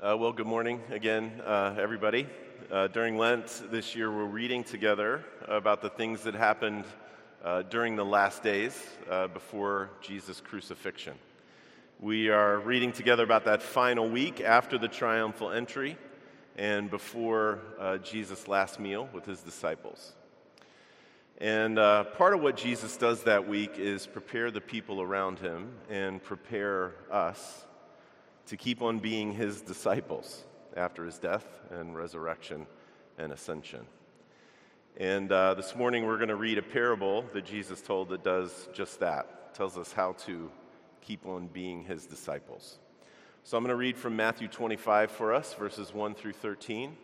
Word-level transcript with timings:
Uh, 0.00 0.16
well, 0.16 0.32
good 0.32 0.46
morning 0.46 0.80
again, 0.92 1.42
uh, 1.44 1.74
everybody. 1.76 2.24
Uh, 2.70 2.86
during 2.86 3.18
Lent 3.18 3.64
this 3.72 3.96
year, 3.96 4.08
we're 4.08 4.26
reading 4.26 4.62
together 4.62 5.24
about 5.48 5.82
the 5.82 5.90
things 5.90 6.22
that 6.22 6.36
happened 6.36 6.84
uh, 7.44 7.62
during 7.62 7.96
the 7.96 8.04
last 8.04 8.44
days 8.44 8.80
uh, 9.10 9.26
before 9.26 9.90
Jesus' 10.00 10.40
crucifixion. 10.40 11.14
We 11.98 12.28
are 12.28 12.60
reading 12.60 12.92
together 12.92 13.24
about 13.24 13.46
that 13.46 13.60
final 13.60 14.08
week 14.08 14.40
after 14.40 14.78
the 14.78 14.86
triumphal 14.86 15.50
entry 15.50 15.98
and 16.54 16.88
before 16.88 17.58
uh, 17.80 17.98
Jesus' 17.98 18.46
last 18.46 18.78
meal 18.78 19.08
with 19.12 19.26
his 19.26 19.40
disciples. 19.40 20.12
And 21.38 21.74
part 21.74 22.34
of 22.34 22.40
what 22.40 22.56
Jesus 22.56 22.96
does 22.96 23.24
that 23.24 23.48
week 23.48 23.72
is 23.78 24.06
prepare 24.06 24.52
the 24.52 24.60
people 24.60 25.02
around 25.02 25.40
him 25.40 25.72
and 25.90 26.22
prepare 26.22 26.92
us 27.10 27.64
to 28.48 28.56
keep 28.56 28.80
on 28.80 28.98
being 28.98 29.32
his 29.32 29.60
disciples 29.60 30.44
after 30.74 31.04
his 31.04 31.18
death 31.18 31.44
and 31.70 31.94
resurrection 31.94 32.66
and 33.18 33.30
ascension. 33.30 33.84
And 34.96 35.30
uh, 35.30 35.52
this 35.52 35.76
morning 35.76 36.06
we're 36.06 36.16
going 36.16 36.30
to 36.30 36.36
read 36.36 36.56
a 36.56 36.62
parable 36.62 37.26
that 37.34 37.44
Jesus 37.44 37.82
told 37.82 38.08
that 38.08 38.24
does 38.24 38.68
just 38.72 39.00
that, 39.00 39.54
tells 39.54 39.76
us 39.76 39.92
how 39.92 40.12
to 40.24 40.50
keep 41.02 41.26
on 41.26 41.48
being 41.48 41.84
his 41.84 42.06
disciples. 42.06 42.78
So 43.44 43.58
I'm 43.58 43.62
going 43.62 43.70
to 43.70 43.76
read 43.76 43.98
from 43.98 44.16
Matthew 44.16 44.48
25 44.48 45.10
for 45.10 45.34
us, 45.34 45.52
verses 45.52 45.92
1 45.92 46.14
through 46.14 46.32
13. 46.32 46.96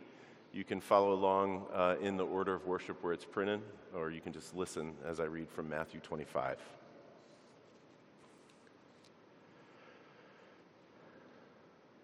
You 0.55 0.65
can 0.65 0.81
follow 0.81 1.13
along 1.13 1.67
uh, 1.75 1.97
in 2.01 2.17
the 2.17 2.25
order 2.25 2.55
of 2.55 2.67
worship 2.67 3.03
where 3.03 3.13
it's 3.13 3.25
printed, 3.27 3.61
or 3.95 4.11
you 4.11 4.23
can 4.23 4.33
just 4.33 4.55
listen 4.55 4.95
as 5.07 5.21
I 5.21 5.25
read 5.25 5.51
from 5.51 5.69
Matthew 5.69 6.01
25. 6.01 6.57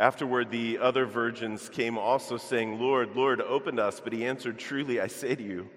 Afterward, 0.00 0.50
the 0.50 0.78
other 0.78 1.04
virgins 1.04 1.68
came 1.68 1.98
also, 1.98 2.38
saying, 2.38 2.80
Lord, 2.80 3.14
Lord, 3.14 3.42
open 3.42 3.78
us. 3.78 4.00
But 4.00 4.14
he 4.14 4.24
answered, 4.24 4.58
Truly, 4.58 4.98
I 4.98 5.08
say 5.08 5.34
to 5.34 5.42
you, 5.42 5.68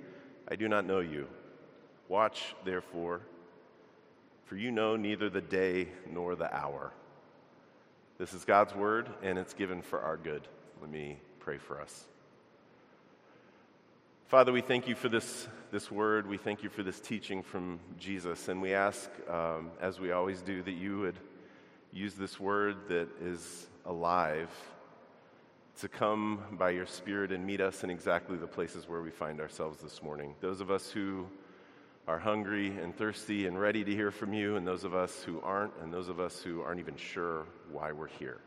I 0.48 0.56
do 0.56 0.70
not 0.70 0.86
know 0.86 1.02
you. 1.02 1.28
Watch, 2.08 2.56
therefore, 2.64 3.20
for 4.46 4.56
you 4.56 4.72
know 4.72 4.96
neither 4.96 5.30
the 5.30 5.42
day 5.42 5.90
nor 6.10 6.36
the 6.36 6.56
hour. 6.56 6.94
This 8.18 8.34
is 8.34 8.46
God's 8.46 8.74
word, 8.74 9.10
and 9.24 9.38
it's 9.38 9.54
given 9.54 9.82
for 9.82 10.00
our 10.00 10.16
good. 10.16 10.48
Let 10.80 10.90
me 10.90 11.18
pray 11.42 11.58
for 11.58 11.82
us. 11.82 12.06
Father, 14.28 14.54
we 14.54 14.62
thank 14.62 14.88
you 14.88 14.96
for 14.96 15.10
this, 15.10 15.50
this 15.70 15.92
word. 15.92 16.28
We 16.28 16.38
thank 16.38 16.64
you 16.64 16.70
for 16.70 16.82
this 16.82 17.02
teaching 17.02 17.44
from 17.44 17.78
Jesus. 18.00 18.48
And 18.48 18.62
we 18.62 18.74
ask, 18.74 19.10
um, 19.30 19.72
as 19.82 20.00
we 20.00 20.14
always 20.14 20.42
do, 20.42 20.64
that 20.64 20.72
you 20.72 21.00
would 21.00 21.20
use 21.92 22.14
this 22.14 22.40
word 22.40 22.88
that 22.88 23.10
is 23.22 23.68
alive 23.86 24.50
to 25.80 25.88
come 25.88 26.40
by 26.52 26.70
your 26.70 26.86
Spirit 26.86 27.32
and 27.32 27.46
meet 27.46 27.60
us 27.60 27.84
in 27.84 27.90
exactly 27.90 28.38
the 28.38 28.48
places 28.48 28.88
where 28.88 29.02
we 29.02 29.10
find 29.10 29.42
ourselves 29.42 29.82
this 29.82 30.02
morning. 30.04 30.36
Those 30.40 30.62
of 30.62 30.70
us 30.70 30.90
who 30.90 31.28
are 32.08 32.20
hungry 32.20 32.68
and 32.68 32.96
thirsty 32.96 33.48
and 33.48 33.60
ready 33.60 33.84
to 33.84 33.92
hear 33.92 34.12
from 34.12 34.34
you, 34.34 34.56
and 34.56 34.68
those 34.68 34.84
of 34.84 34.94
us 34.94 35.24
who 35.24 35.42
aren't, 35.42 35.74
and 35.82 35.94
those 35.94 36.10
of 36.10 36.20
us 36.20 36.42
who 36.42 36.62
aren't 36.62 36.80
even 36.80 36.96
sure 36.96 37.46
why 37.72 37.92
we're 37.92 38.08
here. 38.08 38.40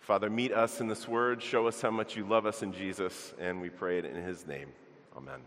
Father, 0.00 0.30
meet 0.30 0.52
us 0.52 0.80
in 0.80 0.88
this 0.88 1.06
word. 1.06 1.42
Show 1.42 1.66
us 1.66 1.82
how 1.82 1.90
much 1.90 2.16
you 2.16 2.24
love 2.26 2.46
us 2.46 2.62
in 2.62 2.72
Jesus, 2.72 3.34
and 3.38 3.60
we 3.60 3.68
pray 3.68 3.98
it 3.98 4.04
in 4.04 4.14
his 4.22 4.46
name. 4.46 4.68
Amen. 5.16 5.40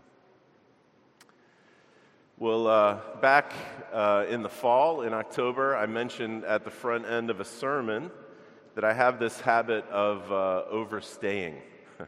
Well, 2.38 2.66
uh, 2.66 2.98
back 3.20 3.52
uh, 3.92 4.26
in 4.28 4.42
the 4.42 4.48
fall, 4.48 5.02
in 5.02 5.12
October, 5.12 5.76
I 5.76 5.86
mentioned 5.86 6.44
at 6.44 6.64
the 6.64 6.70
front 6.70 7.06
end 7.06 7.30
of 7.30 7.40
a 7.40 7.44
sermon 7.44 8.10
that 8.74 8.84
I 8.84 8.92
have 8.92 9.18
this 9.18 9.40
habit 9.40 9.84
of 9.88 10.30
uh, 10.32 10.64
overstaying. 10.70 11.56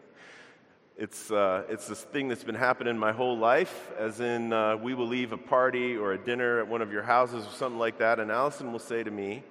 it's, 0.96 1.30
uh, 1.30 1.64
it's 1.68 1.86
this 1.86 2.02
thing 2.02 2.28
that's 2.28 2.44
been 2.44 2.54
happening 2.54 2.96
my 2.96 3.12
whole 3.12 3.36
life, 3.36 3.92
as 3.98 4.20
in, 4.20 4.52
uh, 4.52 4.76
we 4.76 4.94
will 4.94 5.06
leave 5.06 5.32
a 5.32 5.36
party 5.36 5.96
or 5.96 6.12
a 6.12 6.18
dinner 6.18 6.60
at 6.60 6.68
one 6.68 6.80
of 6.80 6.90
your 6.90 7.02
houses 7.02 7.46
or 7.46 7.50
something 7.50 7.78
like 7.78 7.98
that, 7.98 8.18
and 8.18 8.30
Allison 8.30 8.72
will 8.72 8.78
say 8.78 9.02
to 9.02 9.10
me, 9.10 9.42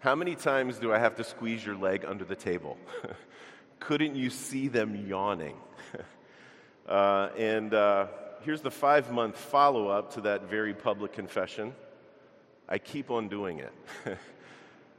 how 0.00 0.14
many 0.14 0.34
times 0.34 0.78
do 0.78 0.92
I 0.92 0.98
have 0.98 1.16
to 1.16 1.24
squeeze 1.24 1.64
your 1.64 1.76
leg 1.76 2.04
under 2.06 2.24
the 2.24 2.36
table? 2.36 2.76
Couldn't 3.80 4.14
you 4.14 4.30
see 4.30 4.68
them 4.68 5.06
yawning? 5.06 5.56
uh, 6.88 7.28
and 7.36 7.72
uh, 7.72 8.06
here's 8.42 8.62
the 8.62 8.70
five 8.70 9.10
month 9.10 9.36
follow 9.36 9.88
up 9.88 10.14
to 10.14 10.22
that 10.22 10.48
very 10.48 10.74
public 10.74 11.12
confession 11.12 11.74
I 12.66 12.78
keep 12.78 13.10
on 13.10 13.28
doing 13.28 13.58
it. 13.58 13.72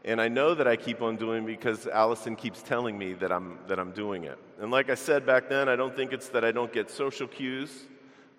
And 0.03 0.19
I 0.19 0.28
know 0.28 0.56
that 0.56 0.67
I 0.67 0.75
keep 0.75 1.01
on 1.01 1.16
doing 1.16 1.45
because 1.45 1.85
Allison 1.85 2.35
keeps 2.35 2.63
telling 2.63 2.97
me 2.97 3.13
that 3.13 3.31
I'm, 3.31 3.59
that 3.67 3.79
I'm 3.79 3.91
doing 3.91 4.23
it. 4.23 4.38
And 4.59 4.72
like 4.72 4.89
I 4.89 4.95
said 4.95 5.25
back 5.25 5.47
then, 5.47 5.69
I 5.69 5.75
don't 5.75 5.95
think 5.95 6.12
it's 6.12 6.29
that 6.29 6.44
I 6.44 6.51
don't 6.51 6.73
get 6.73 6.89
social 6.89 7.28
cues. 7.28 7.72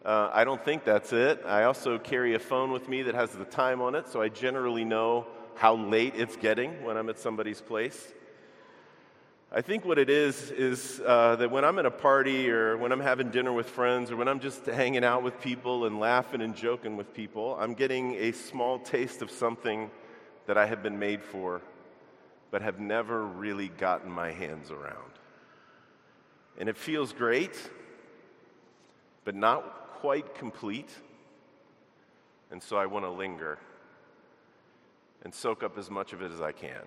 Uh, 0.04 0.28
I 0.32 0.42
don't 0.42 0.64
think 0.64 0.84
that's 0.84 1.12
it. 1.12 1.42
I 1.46 1.64
also 1.64 1.98
carry 1.98 2.34
a 2.34 2.40
phone 2.40 2.72
with 2.72 2.88
me 2.88 3.02
that 3.02 3.14
has 3.14 3.30
the 3.30 3.44
time 3.44 3.80
on 3.80 3.94
it, 3.94 4.08
so 4.08 4.20
I 4.20 4.28
generally 4.28 4.84
know 4.84 5.26
how 5.54 5.76
late 5.76 6.14
it's 6.16 6.34
getting 6.36 6.82
when 6.82 6.96
I'm 6.96 7.08
at 7.08 7.20
somebody's 7.20 7.60
place. 7.60 8.12
I 9.54 9.60
think 9.60 9.84
what 9.84 9.98
it 9.98 10.08
is 10.10 10.50
is 10.50 11.00
uh, 11.06 11.36
that 11.36 11.50
when 11.50 11.64
I'm 11.64 11.78
at 11.78 11.86
a 11.86 11.90
party 11.90 12.50
or 12.50 12.76
when 12.78 12.90
I'm 12.90 13.00
having 13.00 13.30
dinner 13.30 13.52
with 13.52 13.68
friends 13.68 14.10
or 14.10 14.16
when 14.16 14.26
I'm 14.26 14.40
just 14.40 14.64
hanging 14.64 15.04
out 15.04 15.22
with 15.22 15.40
people 15.40 15.84
and 15.84 16.00
laughing 16.00 16.40
and 16.40 16.56
joking 16.56 16.96
with 16.96 17.12
people, 17.12 17.56
I'm 17.60 17.74
getting 17.74 18.14
a 18.14 18.32
small 18.32 18.78
taste 18.78 19.20
of 19.20 19.30
something 19.30 19.90
that 20.46 20.58
I 20.58 20.66
have 20.66 20.82
been 20.82 20.98
made 20.98 21.22
for 21.22 21.62
but 22.52 22.60
have 22.60 22.78
never 22.78 23.24
really 23.24 23.68
gotten 23.68 24.12
my 24.12 24.30
hands 24.30 24.70
around. 24.70 25.10
And 26.58 26.68
it 26.68 26.76
feels 26.76 27.12
great, 27.12 27.58
but 29.24 29.34
not 29.34 29.94
quite 29.94 30.34
complete. 30.34 30.90
And 32.52 32.62
so 32.62 32.76
I 32.76 32.86
want 32.86 33.06
to 33.06 33.10
linger 33.10 33.58
and 35.24 35.34
soak 35.34 35.62
up 35.62 35.78
as 35.78 35.90
much 35.90 36.12
of 36.12 36.20
it 36.20 36.30
as 36.30 36.42
I 36.42 36.52
can. 36.52 36.82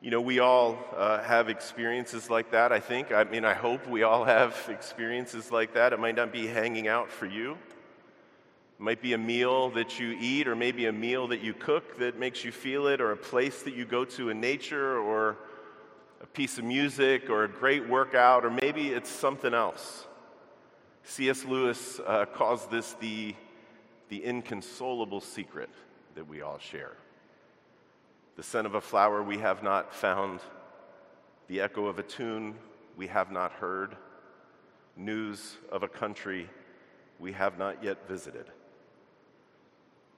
You 0.00 0.10
know, 0.10 0.20
we 0.20 0.38
all 0.38 0.78
uh, 0.96 1.22
have 1.22 1.50
experiences 1.50 2.30
like 2.30 2.52
that, 2.52 2.72
I 2.72 2.80
think. 2.80 3.12
I 3.12 3.24
mean, 3.24 3.44
I 3.44 3.52
hope 3.52 3.86
we 3.86 4.02
all 4.02 4.24
have 4.24 4.56
experiences 4.70 5.52
like 5.52 5.74
that. 5.74 5.92
It 5.92 6.00
might 6.00 6.16
not 6.16 6.32
be 6.32 6.46
hanging 6.46 6.88
out 6.88 7.10
for 7.10 7.26
you. 7.26 7.58
It 8.82 8.84
might 8.84 9.00
be 9.00 9.12
a 9.12 9.18
meal 9.18 9.70
that 9.70 10.00
you 10.00 10.16
eat, 10.20 10.48
or 10.48 10.56
maybe 10.56 10.86
a 10.86 10.92
meal 10.92 11.28
that 11.28 11.40
you 11.40 11.54
cook 11.54 11.98
that 12.00 12.18
makes 12.18 12.44
you 12.44 12.50
feel 12.50 12.88
it, 12.88 13.00
or 13.00 13.12
a 13.12 13.16
place 13.16 13.62
that 13.62 13.76
you 13.76 13.84
go 13.84 14.04
to 14.06 14.28
in 14.30 14.40
nature, 14.40 14.98
or 14.98 15.36
a 16.20 16.26
piece 16.26 16.58
of 16.58 16.64
music, 16.64 17.30
or 17.30 17.44
a 17.44 17.48
great 17.48 17.88
workout, 17.88 18.44
or 18.44 18.50
maybe 18.50 18.88
it's 18.88 19.08
something 19.08 19.54
else. 19.54 20.08
C.S. 21.04 21.44
Lewis 21.44 22.00
uh, 22.04 22.24
calls 22.24 22.66
this 22.66 22.94
the, 22.94 23.36
the 24.08 24.24
inconsolable 24.24 25.20
secret 25.20 25.70
that 26.16 26.26
we 26.26 26.42
all 26.42 26.58
share. 26.58 26.96
The 28.34 28.42
scent 28.42 28.66
of 28.66 28.74
a 28.74 28.80
flower 28.80 29.22
we 29.22 29.38
have 29.38 29.62
not 29.62 29.94
found, 29.94 30.40
the 31.46 31.60
echo 31.60 31.86
of 31.86 32.00
a 32.00 32.02
tune 32.02 32.56
we 32.96 33.06
have 33.06 33.30
not 33.30 33.52
heard, 33.52 33.94
news 34.96 35.58
of 35.70 35.84
a 35.84 35.88
country 35.88 36.50
we 37.20 37.30
have 37.30 37.58
not 37.58 37.84
yet 37.84 38.08
visited. 38.08 38.46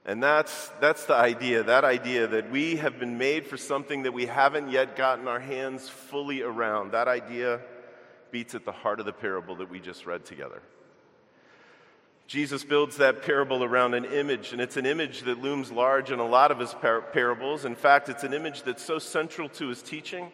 And 0.05 0.21
that's, 0.21 0.69
that's 0.79 1.05
the 1.05 1.15
idea, 1.15 1.63
that 1.63 1.83
idea 1.83 2.27
that 2.27 2.51
we 2.51 2.75
have 2.75 2.99
been 2.99 3.17
made 3.17 3.47
for 3.47 3.57
something 3.57 4.03
that 4.03 4.13
we 4.13 4.27
haven't 4.27 4.69
yet 4.69 4.95
gotten 4.95 5.27
our 5.27 5.39
hands 5.39 5.89
fully 5.89 6.43
around. 6.43 6.91
That 6.91 7.07
idea 7.07 7.61
beats 8.29 8.53
at 8.53 8.65
the 8.65 8.71
heart 8.71 8.99
of 8.99 9.07
the 9.07 9.13
parable 9.13 9.55
that 9.55 9.69
we 9.69 9.79
just 9.79 10.05
read 10.05 10.23
together. 10.25 10.61
Jesus 12.27 12.63
builds 12.63 12.97
that 12.97 13.23
parable 13.23 13.63
around 13.63 13.93
an 13.93 14.05
image, 14.05 14.51
and 14.51 14.59
it's 14.59 14.77
an 14.77 14.85
image 14.85 15.21
that 15.21 15.41
looms 15.41 15.71
large 15.71 16.11
in 16.11 16.19
a 16.19 16.25
lot 16.25 16.51
of 16.51 16.59
his 16.59 16.73
par- 16.73 17.01
parables. 17.01 17.65
In 17.65 17.75
fact, 17.75 18.09
it's 18.09 18.23
an 18.23 18.33
image 18.33 18.63
that's 18.63 18.83
so 18.83 18.99
central 18.99 19.47
to 19.49 19.67
his 19.69 19.81
teaching 19.81 20.31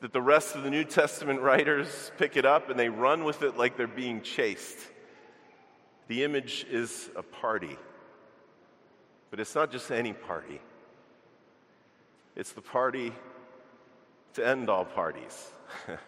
that 0.00 0.12
the 0.12 0.20
rest 0.20 0.54
of 0.54 0.64
the 0.64 0.70
New 0.70 0.84
Testament 0.84 1.40
writers 1.40 2.12
pick 2.18 2.36
it 2.36 2.44
up 2.44 2.68
and 2.68 2.78
they 2.78 2.90
run 2.90 3.24
with 3.24 3.42
it 3.42 3.56
like 3.56 3.76
they're 3.76 3.86
being 3.86 4.20
chased. 4.20 4.78
The 6.08 6.24
image 6.24 6.66
is 6.70 7.08
a 7.16 7.22
party, 7.22 7.78
but 9.34 9.40
it's 9.40 9.56
not 9.56 9.72
just 9.72 9.90
any 9.90 10.12
party, 10.12 10.60
it's 12.36 12.52
the 12.52 12.60
party 12.60 13.12
to 14.34 14.46
end 14.46 14.70
all 14.70 14.84
parties. 14.84 15.50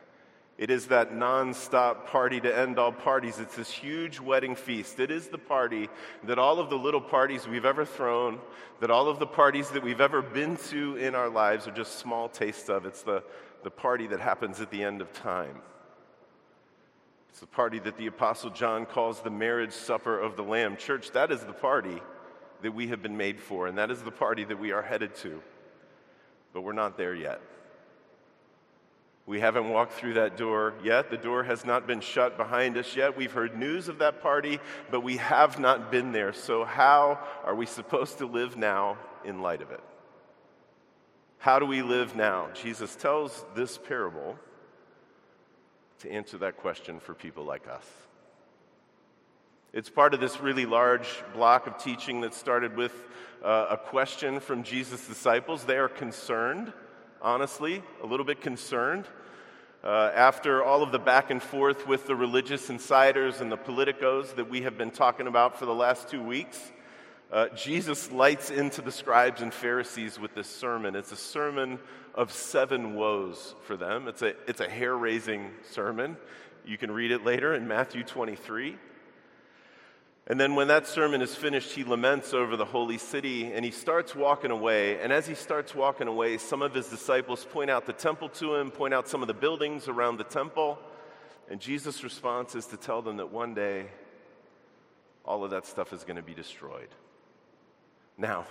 It 0.59 0.71
is 0.71 0.87
that 0.87 1.13
nonstop 1.13 2.07
party 2.07 2.41
to 2.41 2.59
end 2.59 2.79
all 2.79 2.91
parties. 2.91 3.39
It's 3.39 3.57
this 3.57 3.71
huge 3.71 4.21
wedding 4.21 4.57
feast. 4.57 4.99
It 4.99 5.11
is 5.11 5.29
the 5.29 5.37
party 5.37 5.91
that 6.25 6.39
all 6.39 6.59
of 6.59 6.71
the 6.71 6.79
little 6.79 7.03
parties 7.03 7.47
we've 7.47 7.67
ever 7.67 7.85
thrown, 7.85 8.39
that 8.81 8.91
all 8.91 9.07
of 9.07 9.19
the 9.19 9.27
parties 9.27 9.69
that 9.73 9.83
we've 9.83 10.01
ever 10.01 10.23
been 10.23 10.57
to 10.69 10.97
in 10.97 11.15
our 11.15 11.29
lives 11.29 11.69
are 11.69 11.73
just 11.73 11.99
small 11.99 12.31
tastes 12.31 12.71
of. 12.71 12.87
It's 12.87 13.03
the, 13.03 13.23
the 13.65 13.71
party 13.71 14.07
that 14.07 14.21
happens 14.21 14.63
at 14.63 14.71
the 14.71 14.83
end 14.83 15.03
of 15.03 15.13
time. 15.13 15.61
It's 17.29 17.41
the 17.41 17.47
party 17.47 17.79
that 17.81 17.99
the 17.99 18.07
Apostle 18.07 18.49
John 18.49 18.87
calls 18.87 19.21
the 19.21 19.29
marriage 19.29 19.73
supper 19.73 20.19
of 20.19 20.37
the 20.37 20.43
Lamb. 20.43 20.79
Church, 20.79 21.11
that 21.11 21.31
is 21.31 21.43
the 21.43 21.53
party 21.53 22.01
that 22.63 22.75
we 22.75 22.89
have 22.89 23.03
been 23.03 23.17
made 23.17 23.41
for, 23.41 23.67
and 23.67 23.79
that 23.79 23.91
is 23.91 24.03
the 24.03 24.11
party 24.11 24.45
that 24.45 24.59
we 24.59 24.73
are 24.73 24.83
headed 24.83 25.15
to. 25.17 25.43
But 26.53 26.63
we're 26.63 26.73
not 26.73 26.97
there 26.97 27.15
yet. 27.15 27.41
We 29.27 29.41
haven't 29.41 29.69
walked 29.69 29.95
through 29.95 30.15
that 30.15 30.37
door 30.37 30.75
yet. 30.85 31.11
The 31.11 31.17
door 31.17 31.43
has 31.43 31.65
not 31.65 31.87
been 31.87 32.01
shut 32.01 32.37
behind 32.37 32.77
us 32.77 32.95
yet. 32.95 33.17
We've 33.17 33.33
heard 33.33 33.59
news 33.59 33.89
of 33.89 33.99
that 33.99 34.23
party, 34.23 34.61
but 34.91 35.01
we 35.01 35.17
have 35.17 35.59
not 35.59 35.91
been 35.91 36.13
there. 36.13 36.33
So, 36.33 36.65
how 36.65 37.19
are 37.45 37.55
we 37.55 37.67
supposed 37.67 38.19
to 38.19 38.27
live 38.27 38.57
now 38.57 38.99
in 39.25 39.43
light 39.43 39.63
of 39.63 39.73
it? 39.73 39.83
How 41.39 41.59
do 41.59 41.67
we 41.67 41.83
live 41.83 42.15
now? 42.15 42.49
Jesus 42.55 42.95
tells 42.95 43.45
this 43.55 43.77
parable 43.77 44.39
to 46.01 46.11
answer 46.11 46.39
that 46.39 46.57
question 46.57 47.01
for 47.01 47.13
people 47.13 47.45
like 47.45 47.67
us. 47.69 47.85
It's 49.77 49.91
part 49.91 50.15
of 50.15 50.21
this 50.21 50.41
really 50.41 50.65
large 50.65 51.23
block 51.35 51.67
of 51.67 51.77
teaching 51.77 52.23
that 52.23 52.33
started 52.33 52.79
with 52.79 52.95
uh, 53.45 53.67
a 53.69 53.77
question 53.77 54.41
from 54.41 54.63
Jesus' 54.63 55.07
disciples. 55.07 55.65
They 55.65 55.77
are 55.77 55.87
concerned 55.87 56.73
honestly, 57.21 57.83
a 58.03 58.07
little 58.07 58.25
bit 58.25 58.41
concerned. 58.41 59.05
Uh, 59.85 60.11
after 60.15 60.65
all 60.65 60.83
of 60.83 60.93
the 60.93 60.99
back 60.99 61.31
and 61.31 61.43
forth 61.43 61.87
with 61.87 62.07
the 62.07 62.17
religious 62.17 62.71
insiders 62.71 63.43
and 63.43 63.53
the 63.53 63.59
politicos 63.59 64.35
that 64.37 64.49
we 64.49 64.63
have 64.63 64.79
been 64.79 64.91
talking 64.91 65.27
about 65.27 65.59
for 65.59 65.67
the 65.67 65.75
last 65.75 66.09
two 66.09 66.23
weeks, 66.23 66.73
uh, 67.31 67.49
Jesus 67.49 68.11
lights 68.11 68.49
into 68.51 68.81
the 68.81 68.91
scribes 68.91 69.43
and 69.43 69.53
Pharisees 69.53 70.19
with 70.19 70.35
this 70.35 70.49
sermon. 70.49 70.97
It's 70.97 71.13
a 71.13 71.17
sermon 71.17 71.79
of 72.15 72.33
seven 72.33 72.95
woes 72.95 73.55
for 73.65 73.77
them. 73.77 74.09
It's 74.09 74.23
a, 74.23 74.35
it's 74.49 74.63
a 74.63 74.69
hair 74.71 74.97
raising 74.97 75.51
sermon. 75.71 76.17
You 76.65 76.79
can 76.79 76.91
read 76.91 77.11
it 77.11 77.25
later 77.25 77.55
in 77.55 77.69
Matthew 77.69 78.05
23. 78.05 78.79
And 80.29 80.41
then, 80.41 80.57
when 80.57 80.69
that 80.69 80.89
sermon 80.89 81.23
is 81.23 81.37
finished, 81.37 81.73
he 81.73 81.85
laments 81.85 82.35
over 82.35 82.57
the 82.57 82.65
holy 82.65 82.99
city 82.99 83.53
and 83.53 83.65
he 83.65 83.71
starts 83.71 84.13
walking 84.13 84.51
away. 84.51 85.01
And 85.01 85.13
as 85.13 85.25
he 85.27 85.35
starts 85.35 85.73
walking 85.73 86.09
away, 86.09 86.39
some 86.39 86.63
of 86.63 86.75
his 86.75 86.89
disciples 86.89 87.45
point 87.45 87.71
out 87.71 87.87
the 87.87 87.93
temple 87.93 88.29
to 88.31 88.57
him, 88.57 88.73
point 88.73 88.93
out 88.93 89.07
some 89.07 89.23
of 89.23 89.29
the 89.29 89.35
buildings 89.35 89.87
around 89.87 90.17
the 90.17 90.25
temple. 90.25 90.81
And 91.49 91.61
Jesus' 91.61 92.03
response 92.03 92.57
is 92.57 92.67
to 92.67 92.77
tell 92.77 93.03
them 93.03 93.19
that 93.19 93.31
one 93.31 93.55
day 93.55 93.87
all 95.25 95.45
of 95.45 95.53
that 95.53 95.65
stuff 95.65 95.93
is 95.93 96.03
going 96.03 96.17
to 96.17 96.23
be 96.23 96.35
destroyed. 96.35 96.89
Now, 98.19 98.47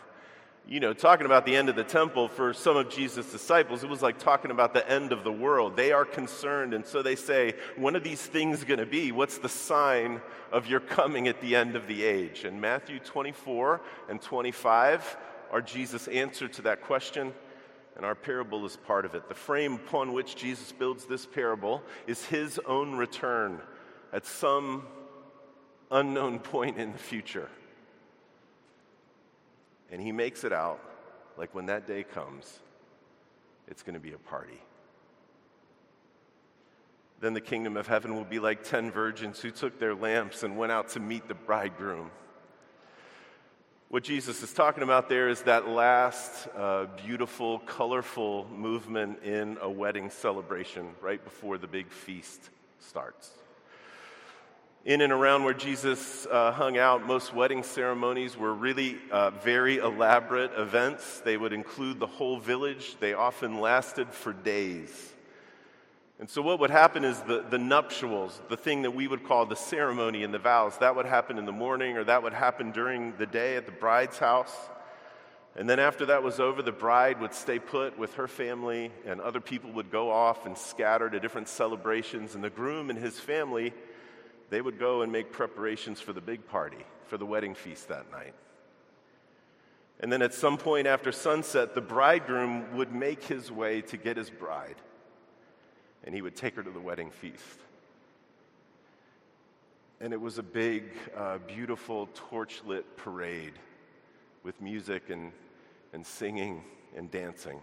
you 0.67 0.79
know, 0.79 0.93
talking 0.93 1.27
about 1.27 1.45
the 1.45 1.55
end 1.55 1.69
of 1.69 1.75
the 1.75 1.83
temple 1.83 2.27
for 2.27 2.51
some 2.51 2.75
of 2.75 2.89
Jesus' 2.89 3.31
disciples, 3.31 3.83
it 3.83 3.89
was 3.89 4.01
like 4.01 4.17
talking 4.17 4.49
about 4.49 4.73
the 4.73 4.89
end 4.89 5.11
of 5.11 5.23
the 5.23 5.31
world. 5.31 5.75
They 5.75 5.91
are 5.91 6.05
concerned, 6.05 6.73
and 6.73 6.83
so 6.83 7.03
they 7.03 7.15
say, 7.15 7.53
When 7.75 7.95
are 7.95 7.99
these 7.99 8.21
things 8.21 8.63
going 8.63 8.79
to 8.79 8.85
be? 8.85 9.11
What's 9.11 9.37
the 9.37 9.49
sign 9.49 10.21
of 10.51 10.65
your 10.65 10.79
coming 10.79 11.27
at 11.27 11.39
the 11.39 11.55
end 11.55 11.75
of 11.75 11.85
the 11.85 12.03
age? 12.03 12.45
And 12.45 12.59
Matthew 12.59 12.97
24 12.99 13.81
and 14.09 14.19
25 14.19 15.17
are 15.51 15.61
Jesus' 15.61 16.07
answer 16.07 16.47
to 16.47 16.63
that 16.63 16.81
question, 16.81 17.31
and 17.95 18.03
our 18.03 18.15
parable 18.15 18.65
is 18.65 18.75
part 18.75 19.05
of 19.05 19.13
it. 19.13 19.29
The 19.29 19.35
frame 19.35 19.75
upon 19.75 20.13
which 20.13 20.35
Jesus 20.35 20.71
builds 20.71 21.05
this 21.05 21.27
parable 21.27 21.83
is 22.07 22.25
his 22.25 22.59
own 22.65 22.95
return 22.95 23.61
at 24.11 24.25
some 24.25 24.87
unknown 25.91 26.39
point 26.39 26.77
in 26.77 26.91
the 26.91 26.97
future. 26.97 27.49
And 29.91 30.01
he 30.01 30.11
makes 30.11 30.43
it 30.43 30.51
out 30.51 30.79
like 31.37 31.53
when 31.53 31.67
that 31.67 31.87
day 31.87 32.03
comes, 32.03 32.59
it's 33.67 33.83
going 33.83 33.93
to 33.93 33.99
be 33.99 34.13
a 34.13 34.17
party. 34.17 34.61
Then 37.19 37.33
the 37.33 37.41
kingdom 37.41 37.77
of 37.77 37.87
heaven 37.87 38.15
will 38.15 38.25
be 38.25 38.39
like 38.39 38.63
ten 38.63 38.91
virgins 38.91 39.39
who 39.39 39.51
took 39.51 39.79
their 39.79 39.95
lamps 39.95 40.43
and 40.43 40.57
went 40.57 40.71
out 40.71 40.89
to 40.89 40.99
meet 40.99 41.27
the 41.27 41.33
bridegroom. 41.33 42.11
What 43.89 44.03
Jesus 44.03 44.43
is 44.43 44.51
talking 44.51 44.83
about 44.83 45.07
there 45.07 45.29
is 45.29 45.43
that 45.43 45.67
last 45.67 46.47
uh, 46.57 46.85
beautiful, 47.05 47.59
colorful 47.59 48.47
movement 48.53 49.23
in 49.23 49.57
a 49.61 49.69
wedding 49.69 50.09
celebration 50.09 50.89
right 51.01 51.23
before 51.23 51.57
the 51.57 51.67
big 51.67 51.89
feast 51.91 52.49
starts 52.79 53.31
in 54.85 55.01
and 55.01 55.11
around 55.11 55.43
where 55.43 55.53
Jesus 55.55 56.27
uh, 56.27 56.51
hung 56.51 56.77
out, 56.77 57.07
most 57.07 57.33
wedding 57.33 57.63
ceremonies 57.63 58.37
were 58.37 58.53
really 58.53 58.99
uh, 59.11 59.31
very 59.31 59.79
elaborate 59.79 60.51
events. 60.55 61.21
They 61.21 61.37
would 61.37 61.53
include 61.53 61.99
the 61.99 62.05
whole 62.05 62.37
village, 62.37 62.95
they 62.99 63.13
often 63.13 63.59
lasted 63.59 64.09
for 64.11 64.31
days. 64.31 65.11
And 66.19 66.29
so, 66.29 66.43
what 66.43 66.59
would 66.59 66.69
happen 66.69 67.03
is 67.03 67.19
the, 67.21 67.43
the 67.49 67.57
nuptials, 67.57 68.39
the 68.47 68.55
thing 68.55 68.83
that 68.83 68.91
we 68.91 69.07
would 69.07 69.25
call 69.25 69.47
the 69.47 69.55
ceremony 69.55 70.23
and 70.23 70.33
the 70.33 70.39
vows, 70.39 70.77
that 70.77 70.95
would 70.95 71.07
happen 71.07 71.39
in 71.39 71.45
the 71.45 71.51
morning 71.51 71.97
or 71.97 72.03
that 72.03 72.21
would 72.21 72.33
happen 72.33 72.71
during 72.71 73.17
the 73.17 73.25
day 73.25 73.57
at 73.57 73.65
the 73.65 73.71
bride's 73.71 74.19
house. 74.19 74.55
And 75.57 75.69
then, 75.69 75.79
after 75.79 76.05
that 76.05 76.21
was 76.21 76.39
over, 76.39 76.61
the 76.61 76.71
bride 76.71 77.19
would 77.19 77.33
stay 77.33 77.59
put 77.59 77.97
with 77.97 78.13
her 78.13 78.27
family, 78.27 78.91
and 79.05 79.19
other 79.19 79.41
people 79.41 79.71
would 79.73 79.91
go 79.91 80.11
off 80.11 80.45
and 80.45 80.55
scatter 80.57 81.09
to 81.09 81.19
different 81.19 81.49
celebrations. 81.49 82.35
And 82.35 82.43
the 82.43 82.49
groom 82.49 82.89
and 82.89 82.99
his 82.99 83.19
family 83.19 83.73
they 84.49 84.61
would 84.61 84.79
go 84.79 85.01
and 85.01 85.11
make 85.11 85.31
preparations 85.31 85.99
for 85.99 86.13
the 86.13 86.21
big 86.21 86.47
party, 86.47 86.85
for 87.07 87.17
the 87.17 87.25
wedding 87.25 87.55
feast 87.55 87.87
that 87.89 88.11
night. 88.11 88.33
And 89.99 90.11
then 90.11 90.21
at 90.21 90.33
some 90.33 90.57
point 90.57 90.87
after 90.87 91.11
sunset, 91.11 91.73
the 91.73 91.81
bridegroom 91.81 92.75
would 92.75 92.93
make 92.93 93.23
his 93.23 93.51
way 93.51 93.81
to 93.83 93.97
get 93.97 94.17
his 94.17 94.29
bride, 94.29 94.75
and 96.03 96.13
he 96.13 96.21
would 96.21 96.35
take 96.35 96.55
her 96.55 96.63
to 96.63 96.69
the 96.69 96.79
wedding 96.79 97.11
feast. 97.11 97.59
And 100.01 100.11
it 100.11 100.19
was 100.19 100.37
a 100.37 100.43
big, 100.43 100.83
uh, 101.15 101.37
beautiful, 101.47 102.09
torchlit 102.29 102.83
parade 102.97 103.53
with 104.43 104.61
music 104.61 105.09
and, 105.09 105.31
and 105.93 106.05
singing 106.05 106.63
and 106.95 107.09
dancing. 107.09 107.59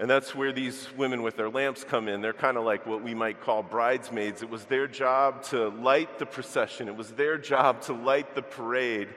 And 0.00 0.08
that's 0.08 0.32
where 0.32 0.52
these 0.52 0.88
women 0.96 1.22
with 1.22 1.36
their 1.36 1.50
lamps 1.50 1.82
come 1.82 2.06
in. 2.06 2.20
They're 2.20 2.32
kind 2.32 2.56
of 2.56 2.64
like 2.64 2.86
what 2.86 3.02
we 3.02 3.14
might 3.14 3.40
call 3.40 3.64
bridesmaids. 3.64 4.42
It 4.42 4.48
was 4.48 4.64
their 4.66 4.86
job 4.86 5.42
to 5.44 5.70
light 5.70 6.20
the 6.20 6.26
procession, 6.26 6.86
it 6.86 6.96
was 6.96 7.10
their 7.12 7.36
job 7.36 7.82
to 7.82 7.92
light 7.92 8.34
the 8.34 8.42
parade 8.42 9.08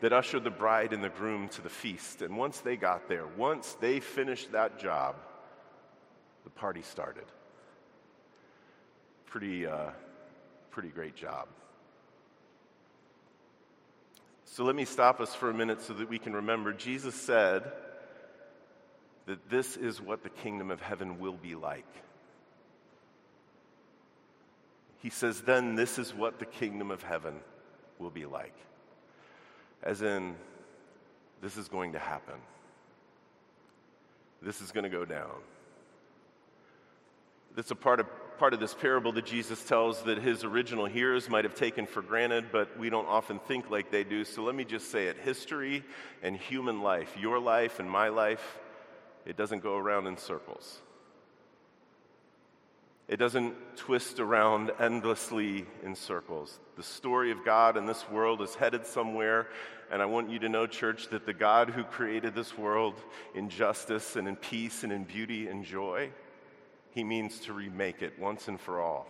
that 0.00 0.12
ushered 0.12 0.44
the 0.44 0.50
bride 0.50 0.92
and 0.92 1.02
the 1.02 1.08
groom 1.08 1.48
to 1.48 1.60
the 1.60 1.68
feast. 1.68 2.22
And 2.22 2.36
once 2.36 2.60
they 2.60 2.76
got 2.76 3.08
there, 3.08 3.26
once 3.36 3.76
they 3.80 3.98
finished 3.98 4.52
that 4.52 4.78
job, 4.78 5.16
the 6.44 6.50
party 6.50 6.82
started. 6.82 7.24
Pretty, 9.26 9.66
uh, 9.66 9.90
pretty 10.70 10.90
great 10.90 11.16
job. 11.16 11.48
So 14.44 14.62
let 14.62 14.76
me 14.76 14.84
stop 14.84 15.20
us 15.20 15.34
for 15.34 15.50
a 15.50 15.54
minute 15.54 15.82
so 15.82 15.94
that 15.94 16.08
we 16.08 16.20
can 16.20 16.32
remember. 16.32 16.72
Jesus 16.72 17.16
said, 17.16 17.72
that 19.28 19.50
this 19.50 19.76
is 19.76 20.00
what 20.00 20.22
the 20.22 20.30
kingdom 20.30 20.70
of 20.70 20.80
heaven 20.80 21.20
will 21.20 21.36
be 21.36 21.54
like. 21.54 21.84
He 25.02 25.10
says, 25.10 25.42
then 25.42 25.76
this 25.76 25.98
is 25.98 26.14
what 26.14 26.38
the 26.38 26.46
kingdom 26.46 26.90
of 26.90 27.02
heaven 27.02 27.34
will 27.98 28.10
be 28.10 28.24
like. 28.24 28.54
As 29.82 30.00
in, 30.00 30.34
this 31.42 31.58
is 31.58 31.68
going 31.68 31.92
to 31.92 31.98
happen. 31.98 32.36
This 34.40 34.62
is 34.62 34.72
going 34.72 34.84
to 34.84 34.90
go 34.90 35.04
down. 35.04 35.30
That's 37.54 37.70
a 37.70 37.76
part 37.76 38.00
of, 38.00 38.06
part 38.38 38.54
of 38.54 38.60
this 38.60 38.74
parable 38.74 39.12
that 39.12 39.26
Jesus 39.26 39.62
tells 39.62 40.02
that 40.04 40.18
his 40.18 40.42
original 40.42 40.86
hearers 40.86 41.28
might 41.28 41.44
have 41.44 41.54
taken 41.54 41.86
for 41.86 42.00
granted, 42.00 42.46
but 42.50 42.78
we 42.78 42.88
don't 42.88 43.06
often 43.06 43.40
think 43.40 43.68
like 43.68 43.90
they 43.90 44.04
do. 44.04 44.24
So 44.24 44.42
let 44.42 44.54
me 44.54 44.64
just 44.64 44.90
say 44.90 45.08
it 45.08 45.18
history 45.18 45.84
and 46.22 46.34
human 46.34 46.80
life, 46.80 47.14
your 47.20 47.38
life 47.38 47.78
and 47.78 47.90
my 47.90 48.08
life, 48.08 48.58
it 49.28 49.36
doesn't 49.36 49.62
go 49.62 49.76
around 49.76 50.06
in 50.06 50.16
circles. 50.16 50.80
It 53.06 53.18
doesn't 53.18 53.54
twist 53.76 54.20
around 54.20 54.72
endlessly 54.80 55.66
in 55.84 55.94
circles. 55.94 56.58
The 56.76 56.82
story 56.82 57.30
of 57.30 57.44
God 57.44 57.76
in 57.76 57.86
this 57.86 58.08
world 58.10 58.42
is 58.42 58.54
headed 58.54 58.86
somewhere, 58.86 59.48
and 59.90 60.02
I 60.02 60.06
want 60.06 60.30
you 60.30 60.38
to 60.40 60.48
know, 60.48 60.66
church, 60.66 61.08
that 61.08 61.26
the 61.26 61.34
God 61.34 61.70
who 61.70 61.84
created 61.84 62.34
this 62.34 62.56
world 62.56 62.94
in 63.34 63.50
justice 63.50 64.16
and 64.16 64.26
in 64.26 64.36
peace 64.36 64.82
and 64.82 64.92
in 64.92 65.04
beauty 65.04 65.48
and 65.48 65.64
joy, 65.64 66.10
he 66.90 67.04
means 67.04 67.38
to 67.40 67.52
remake 67.52 68.02
it 68.02 68.18
once 68.18 68.48
and 68.48 68.58
for 68.58 68.80
all 68.80 69.06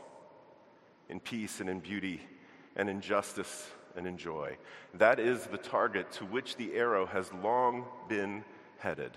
in 1.09 1.21
peace 1.21 1.61
and 1.61 1.71
in 1.71 1.81
beauty 1.81 2.21
and 2.77 2.89
in 2.89 3.01
justice 3.01 3.71
and 3.97 4.07
in 4.07 4.17
joy. 4.17 4.57
That 4.95 5.19
is 5.21 5.47
the 5.47 5.59
target 5.59 6.11
to 6.13 6.25
which 6.25 6.57
the 6.57 6.75
arrow 6.75 7.07
has 7.07 7.33
long 7.33 7.85
been 8.09 8.45
headed. 8.79 9.13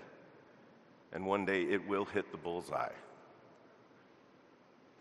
And 1.12 1.26
one 1.26 1.44
day 1.44 1.62
it 1.62 1.86
will 1.86 2.04
hit 2.04 2.32
the 2.32 2.38
bullseye. 2.38 2.92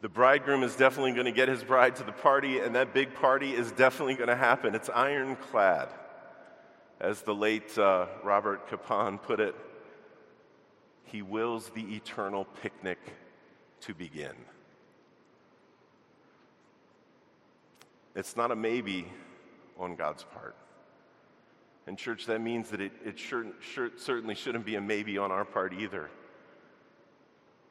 The 0.01 0.09
bridegroom 0.09 0.63
is 0.63 0.75
definitely 0.75 1.13
going 1.13 1.25
to 1.25 1.31
get 1.31 1.47
his 1.47 1.63
bride 1.63 1.95
to 1.97 2.03
the 2.03 2.11
party, 2.11 2.59
and 2.59 2.75
that 2.75 2.93
big 2.93 3.13
party 3.13 3.51
is 3.53 3.71
definitely 3.71 4.15
going 4.15 4.29
to 4.29 4.35
happen. 4.35 4.73
It's 4.73 4.89
ironclad. 4.89 5.89
As 6.99 7.21
the 7.21 7.35
late 7.35 7.77
uh, 7.77 8.07
Robert 8.23 8.67
Capon 8.67 9.19
put 9.19 9.39
it, 9.39 9.55
he 11.05 11.21
wills 11.21 11.69
the 11.75 11.95
eternal 11.95 12.45
picnic 12.61 12.99
to 13.81 13.93
begin. 13.93 14.33
It's 18.15 18.35
not 18.35 18.51
a 18.51 18.55
maybe 18.55 19.07
on 19.79 19.95
God's 19.95 20.23
part. 20.23 20.55
And, 21.91 21.97
church, 21.97 22.25
that 22.27 22.39
means 22.39 22.69
that 22.69 22.79
it, 22.79 22.93
it 23.03 23.19
sure, 23.19 23.47
sure, 23.59 23.89
certainly 23.97 24.33
shouldn't 24.33 24.65
be 24.65 24.75
a 24.75 24.81
maybe 24.81 25.17
on 25.17 25.29
our 25.29 25.43
part 25.43 25.73
either. 25.73 26.09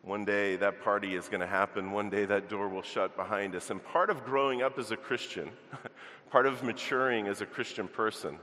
One 0.03 0.27
day 0.27 0.57
that 0.57 0.83
party 0.83 1.15
is 1.15 1.29
going 1.29 1.41
to 1.41 1.47
happen. 1.47 1.91
One 1.91 2.11
day 2.11 2.27
that 2.27 2.51
door 2.51 2.69
will 2.69 2.83
shut 2.83 3.17
behind 3.17 3.57
us. 3.57 3.71
And 3.71 3.83
part 3.83 4.11
of 4.11 4.27
growing 4.27 4.61
up 4.61 4.79
as 4.79 4.91
a 4.91 4.97
Christian, 4.99 5.49
part 6.31 6.45
of 6.45 6.63
maturing 6.63 7.29
as 7.29 7.41
a 7.41 7.47
Christian 7.47 7.89
person 7.89 8.39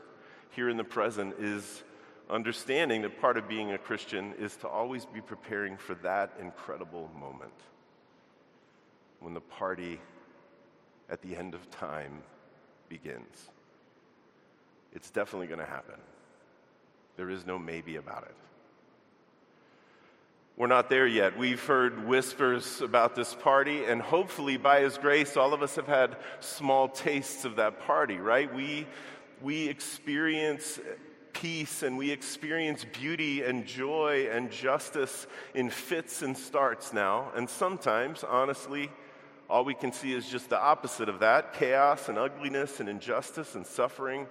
here 0.49 0.67
in 0.67 0.77
the 0.77 0.83
present 0.83 1.35
is 1.39 1.83
understanding 2.27 3.03
that 3.03 3.21
part 3.21 3.37
of 3.37 3.47
being 3.47 3.73
a 3.73 3.77
Christian 3.77 4.33
is 4.39 4.55
to 4.55 4.67
always 4.67 5.05
be 5.05 5.21
preparing 5.21 5.77
for 5.77 5.93
that 6.01 6.33
incredible 6.41 7.11
moment 7.19 7.53
when 9.19 9.35
the 9.35 9.41
party 9.41 10.01
at 11.07 11.21
the 11.21 11.35
end 11.35 11.53
of 11.53 11.69
time 11.69 12.23
begins. 12.89 13.51
It's 14.93 15.09
definitely 15.09 15.47
going 15.47 15.59
to 15.59 15.65
happen. 15.65 15.95
There 17.17 17.29
is 17.29 17.45
no 17.45 17.57
maybe 17.57 17.95
about 17.95 18.23
it. 18.23 18.35
We're 20.55 20.67
not 20.67 20.89
there 20.89 21.05
yet. 21.05 21.37
We've 21.37 21.63
heard 21.63 22.07
whispers 22.07 22.81
about 22.81 23.13
this 23.13 23.35
party, 23.35 23.83
and 23.83 24.01
hopefully, 24.01 24.57
by 24.57 24.81
His 24.81 24.97
grace, 24.97 25.37
all 25.37 25.53
of 25.53 25.61
us 25.61 25.75
have 25.75 25.85
had 25.85 26.17
small 26.39 26.89
tastes 26.89 27.45
of 27.45 27.57
that 27.57 27.81
party, 27.81 28.17
right? 28.17 28.51
We, 28.51 28.87
we 29.41 29.67
experience 29.67 30.79
peace 31.33 31.83
and 31.83 31.97
we 31.97 32.09
experience 32.09 32.85
beauty 32.99 33.43
and 33.43 33.67
joy 33.67 34.27
and 34.31 34.49
justice 34.49 35.27
in 35.53 35.69
fits 35.69 36.23
and 36.23 36.35
starts 36.35 36.91
now. 36.91 37.31
And 37.35 37.47
sometimes, 37.47 38.23
honestly, 38.23 38.89
all 39.49 39.63
we 39.63 39.75
can 39.75 39.91
see 39.91 40.13
is 40.13 40.27
just 40.27 40.49
the 40.49 40.59
opposite 40.59 41.09
of 41.09 41.19
that 41.19 41.53
chaos 41.53 42.09
and 42.09 42.17
ugliness 42.17 42.79
and 42.79 42.89
injustice 42.89 43.53
and 43.55 43.65
suffering. 43.65 44.25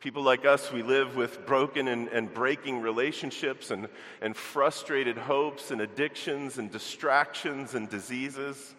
People 0.00 0.22
like 0.22 0.46
us, 0.46 0.72
we 0.72 0.82
live 0.82 1.14
with 1.14 1.44
broken 1.44 1.86
and, 1.86 2.08
and 2.08 2.32
breaking 2.32 2.80
relationships 2.80 3.70
and, 3.70 3.86
and 4.22 4.34
frustrated 4.34 5.18
hopes 5.18 5.70
and 5.70 5.82
addictions 5.82 6.56
and 6.56 6.70
distractions 6.70 7.74
and 7.74 7.86
diseases. 7.88 8.74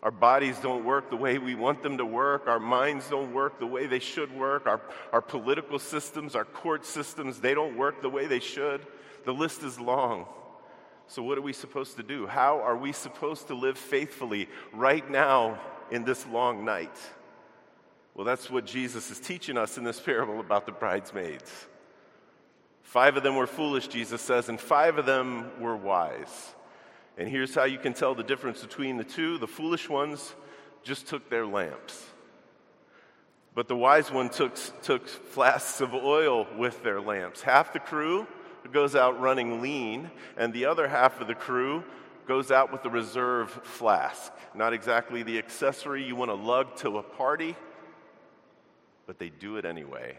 Our 0.00 0.12
bodies 0.12 0.60
don't 0.60 0.84
work 0.84 1.10
the 1.10 1.16
way 1.16 1.38
we 1.38 1.56
want 1.56 1.82
them 1.82 1.98
to 1.98 2.04
work. 2.04 2.46
Our 2.46 2.60
minds 2.60 3.10
don't 3.10 3.34
work 3.34 3.58
the 3.58 3.66
way 3.66 3.86
they 3.86 3.98
should 3.98 4.32
work. 4.32 4.68
Our, 4.68 4.80
our 5.12 5.20
political 5.20 5.80
systems, 5.80 6.36
our 6.36 6.44
court 6.44 6.86
systems, 6.86 7.40
they 7.40 7.52
don't 7.52 7.76
work 7.76 8.00
the 8.00 8.08
way 8.08 8.26
they 8.26 8.38
should. 8.38 8.86
The 9.24 9.34
list 9.34 9.64
is 9.64 9.80
long. 9.80 10.26
So, 11.08 11.20
what 11.20 11.36
are 11.36 11.42
we 11.42 11.52
supposed 11.52 11.96
to 11.96 12.04
do? 12.04 12.28
How 12.28 12.60
are 12.60 12.76
we 12.76 12.92
supposed 12.92 13.48
to 13.48 13.54
live 13.54 13.76
faithfully 13.76 14.48
right 14.72 15.08
now 15.10 15.58
in 15.90 16.04
this 16.04 16.24
long 16.26 16.64
night? 16.64 16.96
Well, 18.18 18.24
that's 18.24 18.50
what 18.50 18.66
Jesus 18.66 19.12
is 19.12 19.20
teaching 19.20 19.56
us 19.56 19.78
in 19.78 19.84
this 19.84 20.00
parable 20.00 20.40
about 20.40 20.66
the 20.66 20.72
bridesmaids. 20.72 21.68
Five 22.82 23.16
of 23.16 23.22
them 23.22 23.36
were 23.36 23.46
foolish, 23.46 23.86
Jesus 23.86 24.20
says, 24.20 24.48
and 24.48 24.60
five 24.60 24.98
of 24.98 25.06
them 25.06 25.52
were 25.60 25.76
wise. 25.76 26.52
And 27.16 27.28
here's 27.28 27.54
how 27.54 27.62
you 27.62 27.78
can 27.78 27.94
tell 27.94 28.16
the 28.16 28.24
difference 28.24 28.60
between 28.60 28.96
the 28.96 29.04
two 29.04 29.38
the 29.38 29.46
foolish 29.46 29.88
ones 29.88 30.34
just 30.82 31.06
took 31.06 31.30
their 31.30 31.46
lamps. 31.46 32.06
But 33.54 33.68
the 33.68 33.76
wise 33.76 34.10
one 34.10 34.30
took, 34.30 34.56
took 34.82 35.06
flasks 35.06 35.80
of 35.80 35.94
oil 35.94 36.48
with 36.56 36.82
their 36.82 37.00
lamps. 37.00 37.42
Half 37.42 37.72
the 37.72 37.78
crew 37.78 38.26
goes 38.72 38.96
out 38.96 39.20
running 39.20 39.62
lean, 39.62 40.10
and 40.36 40.52
the 40.52 40.64
other 40.64 40.88
half 40.88 41.20
of 41.20 41.28
the 41.28 41.36
crew 41.36 41.84
goes 42.26 42.50
out 42.50 42.72
with 42.72 42.84
a 42.84 42.90
reserve 42.90 43.48
flask. 43.62 44.32
Not 44.56 44.72
exactly 44.72 45.22
the 45.22 45.38
accessory 45.38 46.02
you 46.02 46.16
want 46.16 46.32
to 46.32 46.34
lug 46.34 46.74
to 46.78 46.98
a 46.98 47.02
party, 47.04 47.54
but 49.08 49.18
they 49.18 49.30
do 49.30 49.56
it 49.56 49.64
anyway. 49.64 50.14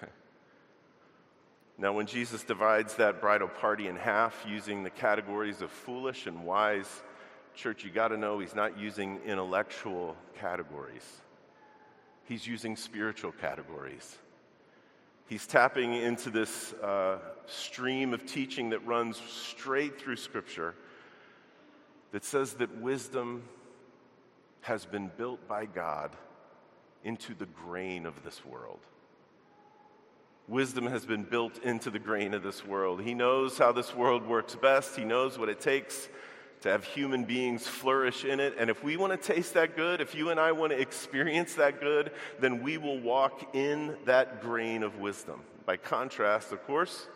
now, 1.78 1.92
when 1.92 2.06
Jesus 2.06 2.42
divides 2.42 2.94
that 2.94 3.20
bridal 3.20 3.48
party 3.48 3.86
in 3.86 3.96
half 3.96 4.46
using 4.48 4.82
the 4.82 4.88
categories 4.88 5.60
of 5.60 5.70
foolish 5.70 6.26
and 6.26 6.44
wise, 6.44 6.88
church, 7.54 7.84
you 7.84 7.90
got 7.90 8.08
to 8.08 8.16
know 8.16 8.38
he's 8.38 8.54
not 8.54 8.78
using 8.78 9.20
intellectual 9.26 10.16
categories, 10.40 11.06
he's 12.24 12.46
using 12.46 12.74
spiritual 12.74 13.30
categories. 13.30 14.16
He's 15.28 15.46
tapping 15.46 15.92
into 15.92 16.28
this 16.28 16.72
uh, 16.72 17.18
stream 17.46 18.12
of 18.14 18.26
teaching 18.26 18.70
that 18.70 18.84
runs 18.84 19.20
straight 19.28 20.00
through 20.00 20.16
Scripture 20.16 20.74
that 22.10 22.24
says 22.24 22.54
that 22.54 22.78
wisdom 22.78 23.44
has 24.62 24.86
been 24.86 25.08
built 25.16 25.46
by 25.46 25.66
God 25.66 26.16
into 27.04 27.34
the 27.34 27.46
grain 27.46 28.06
of 28.06 28.22
this 28.24 28.44
world. 28.44 28.80
Wisdom 30.48 30.86
has 30.86 31.06
been 31.06 31.22
built 31.22 31.58
into 31.58 31.90
the 31.90 31.98
grain 31.98 32.34
of 32.34 32.42
this 32.42 32.66
world. 32.66 33.00
He 33.00 33.14
knows 33.14 33.56
how 33.56 33.72
this 33.72 33.94
world 33.94 34.26
works 34.26 34.56
best. 34.56 34.96
He 34.96 35.04
knows 35.04 35.38
what 35.38 35.48
it 35.48 35.60
takes 35.60 36.08
to 36.62 36.68
have 36.68 36.84
human 36.84 37.24
beings 37.24 37.66
flourish 37.66 38.24
in 38.24 38.40
it. 38.40 38.54
And 38.58 38.68
if 38.68 38.82
we 38.82 38.96
want 38.96 39.12
to 39.12 39.32
taste 39.34 39.54
that 39.54 39.76
good, 39.76 40.00
if 40.00 40.14
you 40.14 40.30
and 40.30 40.38
I 40.38 40.52
want 40.52 40.72
to 40.72 40.80
experience 40.80 41.54
that 41.54 41.80
good, 41.80 42.10
then 42.38 42.62
we 42.62 42.78
will 42.78 42.98
walk 43.00 43.54
in 43.54 43.96
that 44.04 44.42
grain 44.42 44.82
of 44.82 44.98
wisdom. 44.98 45.40
By 45.64 45.76
contrast, 45.76 46.52
of 46.52 46.66
course, 46.66 47.06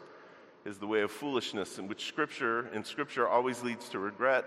is 0.64 0.78
the 0.78 0.86
way 0.86 1.02
of 1.02 1.10
foolishness, 1.10 1.78
in 1.78 1.88
which 1.88 2.06
Scripture, 2.06 2.68
in 2.72 2.84
Scripture, 2.84 3.28
always 3.28 3.62
leads 3.62 3.88
to 3.90 3.98
regret 3.98 4.46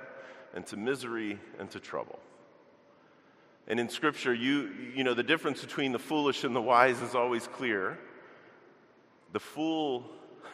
and 0.55 0.65
to 0.67 0.77
misery 0.77 1.39
and 1.59 1.69
to 1.71 1.79
trouble. 1.79 2.19
And 3.67 3.79
in 3.79 3.89
Scripture, 3.89 4.33
you, 4.33 4.71
you 4.95 5.03
know, 5.03 5.13
the 5.13 5.23
difference 5.23 5.61
between 5.61 5.91
the 5.91 5.99
foolish 5.99 6.43
and 6.43 6.55
the 6.55 6.61
wise 6.61 7.01
is 7.01 7.15
always 7.15 7.47
clear. 7.47 7.99
The 9.33 9.39
fool, 9.39 10.05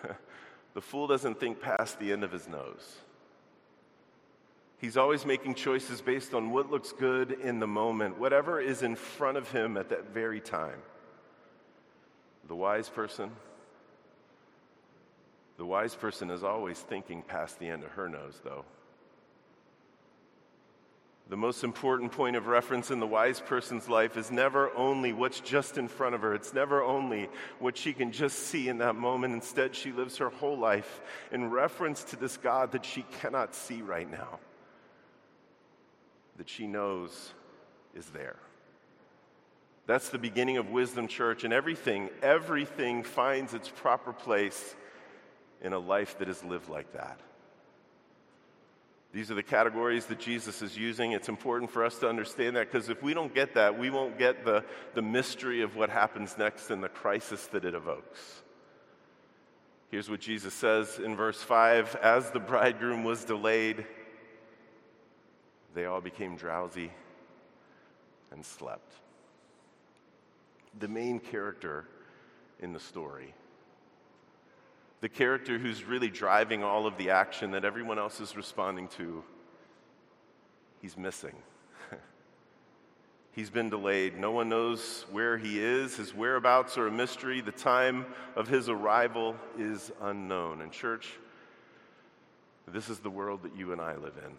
the 0.73 0.81
fool 0.81 1.07
doesn't 1.07 1.39
think 1.39 1.61
past 1.61 1.99
the 1.99 2.11
end 2.11 2.23
of 2.23 2.31
his 2.31 2.47
nose. 2.47 2.97
He's 4.79 4.97
always 4.97 5.25
making 5.25 5.55
choices 5.55 6.01
based 6.01 6.33
on 6.33 6.49
what 6.49 6.69
looks 6.69 6.91
good 6.91 7.31
in 7.31 7.59
the 7.59 7.67
moment, 7.67 8.19
whatever 8.19 8.59
is 8.59 8.81
in 8.81 8.95
front 8.95 9.37
of 9.37 9.49
him 9.49 9.77
at 9.77 9.89
that 9.89 10.13
very 10.13 10.41
time. 10.41 10.81
The 12.47 12.55
wise 12.55 12.89
person, 12.89 13.31
the 15.57 15.65
wise 15.65 15.95
person 15.95 16.29
is 16.29 16.43
always 16.43 16.79
thinking 16.79 17.21
past 17.21 17.59
the 17.59 17.69
end 17.69 17.83
of 17.83 17.91
her 17.91 18.09
nose, 18.09 18.41
though. 18.43 18.65
The 21.33 21.37
most 21.37 21.63
important 21.63 22.11
point 22.11 22.35
of 22.35 22.45
reference 22.45 22.91
in 22.91 22.99
the 22.99 23.07
wise 23.07 23.39
person's 23.39 23.89
life 23.89 24.17
is 24.17 24.29
never 24.29 24.71
only 24.75 25.13
what's 25.13 25.39
just 25.39 25.79
in 25.79 25.87
front 25.87 26.13
of 26.13 26.21
her. 26.21 26.35
It's 26.35 26.53
never 26.53 26.83
only 26.83 27.27
what 27.57 27.75
she 27.75 27.91
can 27.91 28.11
just 28.11 28.37
see 28.37 28.69
in 28.69 28.77
that 28.77 28.93
moment. 28.93 29.33
Instead, 29.33 29.75
she 29.75 29.91
lives 29.91 30.17
her 30.17 30.29
whole 30.29 30.55
life 30.55 31.01
in 31.31 31.49
reference 31.49 32.03
to 32.03 32.17
this 32.17 32.37
God 32.37 32.73
that 32.73 32.85
she 32.85 33.03
cannot 33.19 33.55
see 33.55 33.81
right 33.81 34.07
now, 34.11 34.37
that 36.37 36.49
she 36.49 36.67
knows 36.67 37.33
is 37.95 38.05
there. 38.11 38.37
That's 39.87 40.09
the 40.09 40.19
beginning 40.19 40.57
of 40.57 40.69
Wisdom 40.69 41.07
Church, 41.07 41.43
and 41.43 41.51
everything, 41.51 42.11
everything 42.21 43.01
finds 43.01 43.55
its 43.55 43.69
proper 43.69 44.13
place 44.13 44.75
in 45.63 45.73
a 45.73 45.79
life 45.79 46.19
that 46.19 46.29
is 46.29 46.43
lived 46.43 46.69
like 46.69 46.93
that. 46.93 47.19
These 49.13 49.29
are 49.29 49.35
the 49.35 49.43
categories 49.43 50.07
that 50.07 50.19
Jesus 50.19 50.63
is 50.63 50.75
using. 50.75 51.11
It's 51.11 51.29
important 51.29 51.69
for 51.69 51.85
us 51.85 51.99
to 51.99 52.09
understand 52.09 52.55
that 52.55 52.71
because 52.71 52.89
if 52.89 53.03
we 53.03 53.13
don't 53.13 53.33
get 53.33 53.53
that, 53.53 53.77
we 53.77 53.91
won't 53.91 54.17
get 54.17 54.43
the, 54.43 54.65
the 54.95 55.03
mystery 55.03 55.61
of 55.61 55.75
what 55.75 55.91
happens 55.91 56.35
next 56.35 56.71
and 56.71 56.83
the 56.83 56.89
crisis 56.89 57.45
that 57.47 57.63
it 57.63 57.75
evokes. 57.75 58.41
Here's 59.91 60.09
what 60.09 60.19
Jesus 60.19 60.55
says 60.55 60.97
in 60.97 61.15
verse 61.15 61.39
5 61.39 61.95
As 61.97 62.31
the 62.31 62.39
bridegroom 62.39 63.03
was 63.03 63.23
delayed, 63.23 63.85
they 65.75 65.85
all 65.85 66.01
became 66.01 66.35
drowsy 66.35 66.91
and 68.31 68.43
slept. 68.43 68.91
The 70.79 70.87
main 70.87 71.19
character 71.19 71.85
in 72.59 72.73
the 72.73 72.79
story, 72.79 73.35
the 75.03 75.09
character 75.09 75.59
who's 75.59 75.83
really 75.83 76.09
driving 76.09 76.63
all 76.63 76.87
of 76.87 76.97
the 76.97 77.09
action 77.09 77.51
that 77.51 77.65
everyone 77.65 77.99
else 77.99 78.21
is 78.21 78.37
responding 78.37 78.87
to, 78.87 79.21
he's 80.81 80.95
missing. 80.95 81.35
He's 83.33 83.49
been 83.49 83.69
delayed. 83.69 84.17
No 84.17 84.31
one 84.31 84.47
knows 84.47 85.05
where 85.11 85.37
he 85.37 85.59
is. 85.59 85.97
His 85.97 86.15
whereabouts 86.15 86.77
are 86.77 86.87
a 86.87 86.91
mystery. 86.91 87.41
The 87.41 87.51
time 87.51 88.05
of 88.37 88.47
his 88.47 88.69
arrival 88.69 89.35
is 89.57 89.91
unknown. 90.01 90.61
And, 90.61 90.71
church, 90.71 91.09
this 92.65 92.87
is 92.89 92.99
the 92.99 93.09
world 93.09 93.43
that 93.43 93.57
you 93.57 93.73
and 93.73 93.81
I 93.81 93.95
live 93.95 94.13
in. 94.23 94.31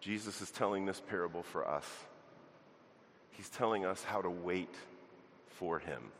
Jesus 0.00 0.40
is 0.42 0.52
telling 0.52 0.86
this 0.86 1.00
parable 1.00 1.42
for 1.42 1.66
us. 1.66 1.86
He's 3.32 3.48
telling 3.48 3.84
us 3.84 4.04
how 4.04 4.20
to 4.20 4.30
wait 4.30 4.74
for 5.48 5.80
him. 5.80 6.12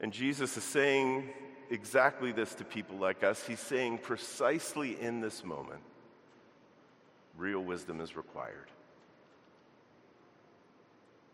And 0.00 0.12
Jesus 0.12 0.56
is 0.56 0.64
saying 0.64 1.28
exactly 1.70 2.32
this 2.32 2.54
to 2.56 2.64
people 2.64 2.96
like 2.96 3.22
us. 3.22 3.46
He's 3.46 3.60
saying 3.60 3.98
precisely 3.98 5.00
in 5.00 5.20
this 5.20 5.44
moment, 5.44 5.80
real 7.36 7.60
wisdom 7.60 8.00
is 8.00 8.16
required. 8.16 8.70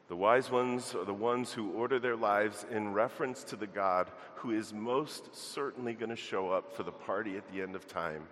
The 0.08 0.16
wise 0.16 0.50
ones 0.50 0.94
are 0.94 1.04
the 1.04 1.12
ones 1.12 1.52
who 1.52 1.72
order 1.72 1.98
their 1.98 2.14
lives 2.14 2.64
in 2.70 2.92
reference 2.92 3.42
to 3.44 3.56
the 3.56 3.66
God 3.66 4.08
who 4.36 4.52
is 4.52 4.72
most 4.72 5.34
certainly 5.34 5.94
going 5.94 6.10
to 6.10 6.16
show 6.16 6.50
up 6.50 6.76
for 6.76 6.84
the 6.84 6.92
party 6.92 7.36
at 7.36 7.50
the 7.52 7.60
end 7.60 7.74
of 7.74 7.88
time, 7.88 8.22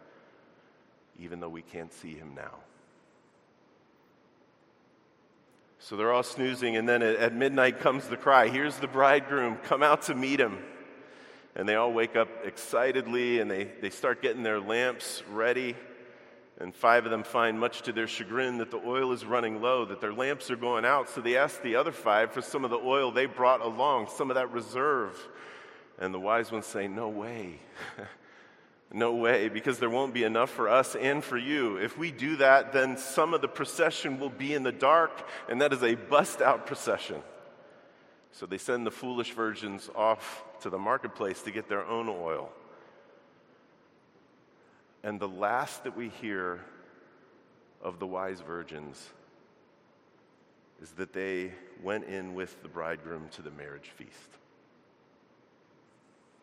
even 1.19 1.41
though 1.41 1.49
we 1.49 1.63
can't 1.63 1.93
see 1.93 2.15
him 2.15 2.33
now. 2.37 2.59
So 5.85 5.97
they're 5.97 6.15
all 6.15 6.23
snoozing, 6.23 6.79
and 6.79 6.89
then 6.89 7.03
at 7.03 7.35
midnight 7.35 7.81
comes 7.81 8.09
the 8.09 8.17
cry 8.17 8.49
Here's 8.49 8.79
the 8.79 8.89
bridegroom, 8.89 9.59
come 9.65 9.83
out 9.83 10.01
to 10.05 10.15
meet 10.15 10.41
him. 10.41 10.57
And 11.55 11.69
they 11.69 11.75
all 11.75 11.93
wake 11.93 12.17
up 12.17 12.31
excitedly 12.43 13.39
and 13.39 13.51
they, 13.51 13.65
they 13.83 13.91
start 13.91 14.23
getting 14.23 14.43
their 14.43 14.61
lamps 14.61 15.23
ready. 15.31 15.77
And 16.59 16.75
five 16.75 17.05
of 17.05 17.11
them 17.11 17.23
find, 17.23 17.61
much 17.61 17.83
to 17.83 17.93
their 17.93 18.07
chagrin, 18.07 18.57
that 18.59 18.71
the 18.71 18.79
oil 18.79 19.13
is 19.13 19.27
running 19.27 19.61
low, 19.61 19.85
that 19.85 20.01
their 20.01 20.15
lamps 20.15 20.51
are 20.51 20.57
going 20.57 20.87
out. 20.87 21.11
So 21.11 21.21
they 21.21 21.37
ask 21.37 21.61
the 21.61 21.77
other 21.77 21.93
five 21.93 22.33
for 22.33 22.41
some 22.41 22.65
of 22.65 22.71
the 22.71 22.79
oil 22.79 23.13
they 23.13 23.27
brought 23.27 23.61
along, 23.61 24.09
some 24.09 24.31
of 24.31 24.37
that 24.37 24.53
reserve. 24.53 25.21
And 25.99 26.15
the 26.15 26.19
wise 26.19 26.51
ones 26.51 26.65
say, 26.65 26.89
No 26.89 27.11
way. 27.11 27.61
no 28.95 29.13
way, 29.13 29.49
because 29.49 29.81
there 29.81 29.91
won't 29.91 30.15
be 30.15 30.23
enough 30.23 30.51
for 30.51 30.69
us 30.69 30.95
and 30.95 31.23
for 31.23 31.37
you. 31.37 31.77
If 31.77 31.99
we 31.99 32.13
do 32.13 32.37
that, 32.37 32.73
then 32.73 32.97
some 32.97 33.35
of 33.35 33.41
the 33.41 33.49
procession 33.49 34.21
will 34.21 34.31
be 34.31 34.55
in 34.55 34.63
the 34.63 34.73
dark, 34.73 35.27
and 35.49 35.61
that 35.61 35.73
is 35.73 35.83
a 35.83 35.97
bust 35.97 36.41
out 36.41 36.67
procession. 36.67 37.21
So 38.31 38.47
they 38.47 38.59
send 38.59 38.87
the 38.87 38.93
foolish 38.93 39.33
virgins 39.33 39.91
off 39.97 40.45
to 40.61 40.71
the 40.71 40.79
marketplace 40.79 41.43
to 41.43 41.51
get 41.51 41.69
their 41.69 41.85
own 41.85 42.09
oil. 42.09 42.51
And 45.03 45.19
the 45.19 45.29
last 45.29 45.85
that 45.85 45.97
we 45.97 46.09
hear 46.09 46.61
of 47.83 47.99
the 47.99 48.07
wise 48.07 48.41
virgins 48.41 49.11
is 50.81 50.91
that 50.93 51.13
they 51.13 51.53
went 51.83 52.05
in 52.05 52.35
with 52.35 52.63
the 52.63 52.69
bridegroom 52.69 53.29
to 53.33 53.43
the 53.43 53.51
marriage 53.51 53.91
feast. 53.97 54.11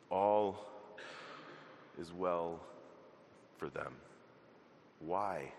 All 0.10 0.66
is 2.00 2.12
well 2.14 2.60
for 3.58 3.70
them. 3.70 3.94
Why? 5.00 5.52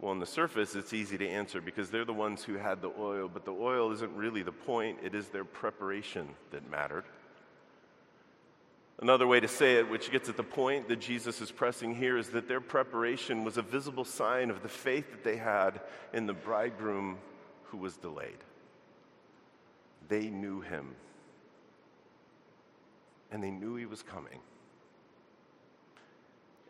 Well, 0.00 0.10
on 0.10 0.18
the 0.18 0.26
surface, 0.26 0.74
it's 0.74 0.92
easy 0.92 1.16
to 1.18 1.28
answer 1.28 1.60
because 1.60 1.90
they're 1.90 2.04
the 2.04 2.12
ones 2.12 2.42
who 2.42 2.54
had 2.54 2.82
the 2.82 2.90
oil, 2.98 3.30
but 3.32 3.44
the 3.44 3.52
oil 3.52 3.92
isn't 3.92 4.14
really 4.16 4.42
the 4.42 4.52
point, 4.52 4.98
it 5.02 5.14
is 5.14 5.28
their 5.28 5.44
preparation 5.44 6.28
that 6.50 6.68
mattered. 6.68 7.04
Another 9.00 9.26
way 9.26 9.40
to 9.40 9.48
say 9.48 9.76
it, 9.76 9.88
which 9.88 10.10
gets 10.10 10.28
at 10.28 10.36
the 10.36 10.42
point 10.42 10.88
that 10.88 11.00
Jesus 11.00 11.40
is 11.40 11.50
pressing 11.50 11.94
here, 11.94 12.16
is 12.18 12.30
that 12.30 12.48
their 12.48 12.60
preparation 12.60 13.44
was 13.44 13.56
a 13.56 13.62
visible 13.62 14.04
sign 14.04 14.50
of 14.50 14.62
the 14.62 14.68
faith 14.68 15.10
that 15.12 15.24
they 15.24 15.36
had 15.36 15.80
in 16.12 16.26
the 16.26 16.32
bridegroom 16.32 17.18
who 17.64 17.78
was 17.78 17.96
delayed. 17.96 18.38
They 20.08 20.28
knew 20.28 20.60
him, 20.60 20.94
and 23.32 23.42
they 23.42 23.50
knew 23.50 23.74
he 23.74 23.86
was 23.86 24.02
coming. 24.02 24.38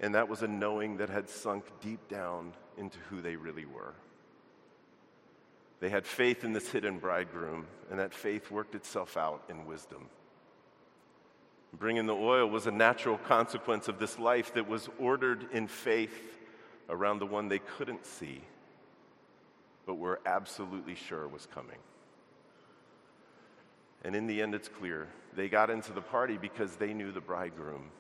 And 0.01 0.14
that 0.14 0.29
was 0.29 0.42
a 0.42 0.48
knowing 0.48 0.96
that 0.98 1.11
had 1.11 1.29
sunk 1.29 1.64
deep 1.81 2.09
down 2.09 2.55
into 2.79 2.98
who 3.11 3.20
they 3.20 3.37
really 3.37 3.66
were. 3.66 3.94
They 5.81 5.90
had 5.90 6.07
faith 6.07 6.44
in 6.44 6.53
this 6.53 6.70
hidden 6.70 6.98
bridegroom, 6.98 7.66
and 7.90 7.98
that 7.98 8.14
faith 8.14 8.51
worked 8.51 8.77
itself 8.77 9.16
out 9.16 9.42
in 9.48 9.66
wisdom. 9.66 10.09
Bringing 11.77 12.07
the 12.07 12.14
oil 12.14 12.48
was 12.48 12.66
a 12.66 12.70
natural 12.70 13.18
consequence 13.18 13.88
of 13.88 13.98
this 13.98 14.18
life 14.18 14.55
that 14.55 14.68
was 14.68 14.88
ordered 15.01 15.46
in 15.53 15.66
faith 15.66 16.38
around 16.88 17.18
the 17.18 17.27
one 17.27 17.48
they 17.48 17.59
couldn't 17.59 18.07
see, 18.07 18.42
but 19.87 19.94
were 19.94 20.20
absolutely 20.25 20.94
sure 20.94 21.27
was 21.27 21.46
coming. 21.53 21.79
And 24.05 24.17
in 24.17 24.27
the 24.27 24.43
end, 24.43 24.55
it's 24.55 24.69
clear 24.69 25.09
they 25.35 25.49
got 25.49 25.71
into 25.71 25.93
the 25.93 26.01
party 26.01 26.37
because 26.37 26.77
they 26.77 26.93
knew 26.93 27.12
the 27.12 27.21
bridegroom, 27.21 27.91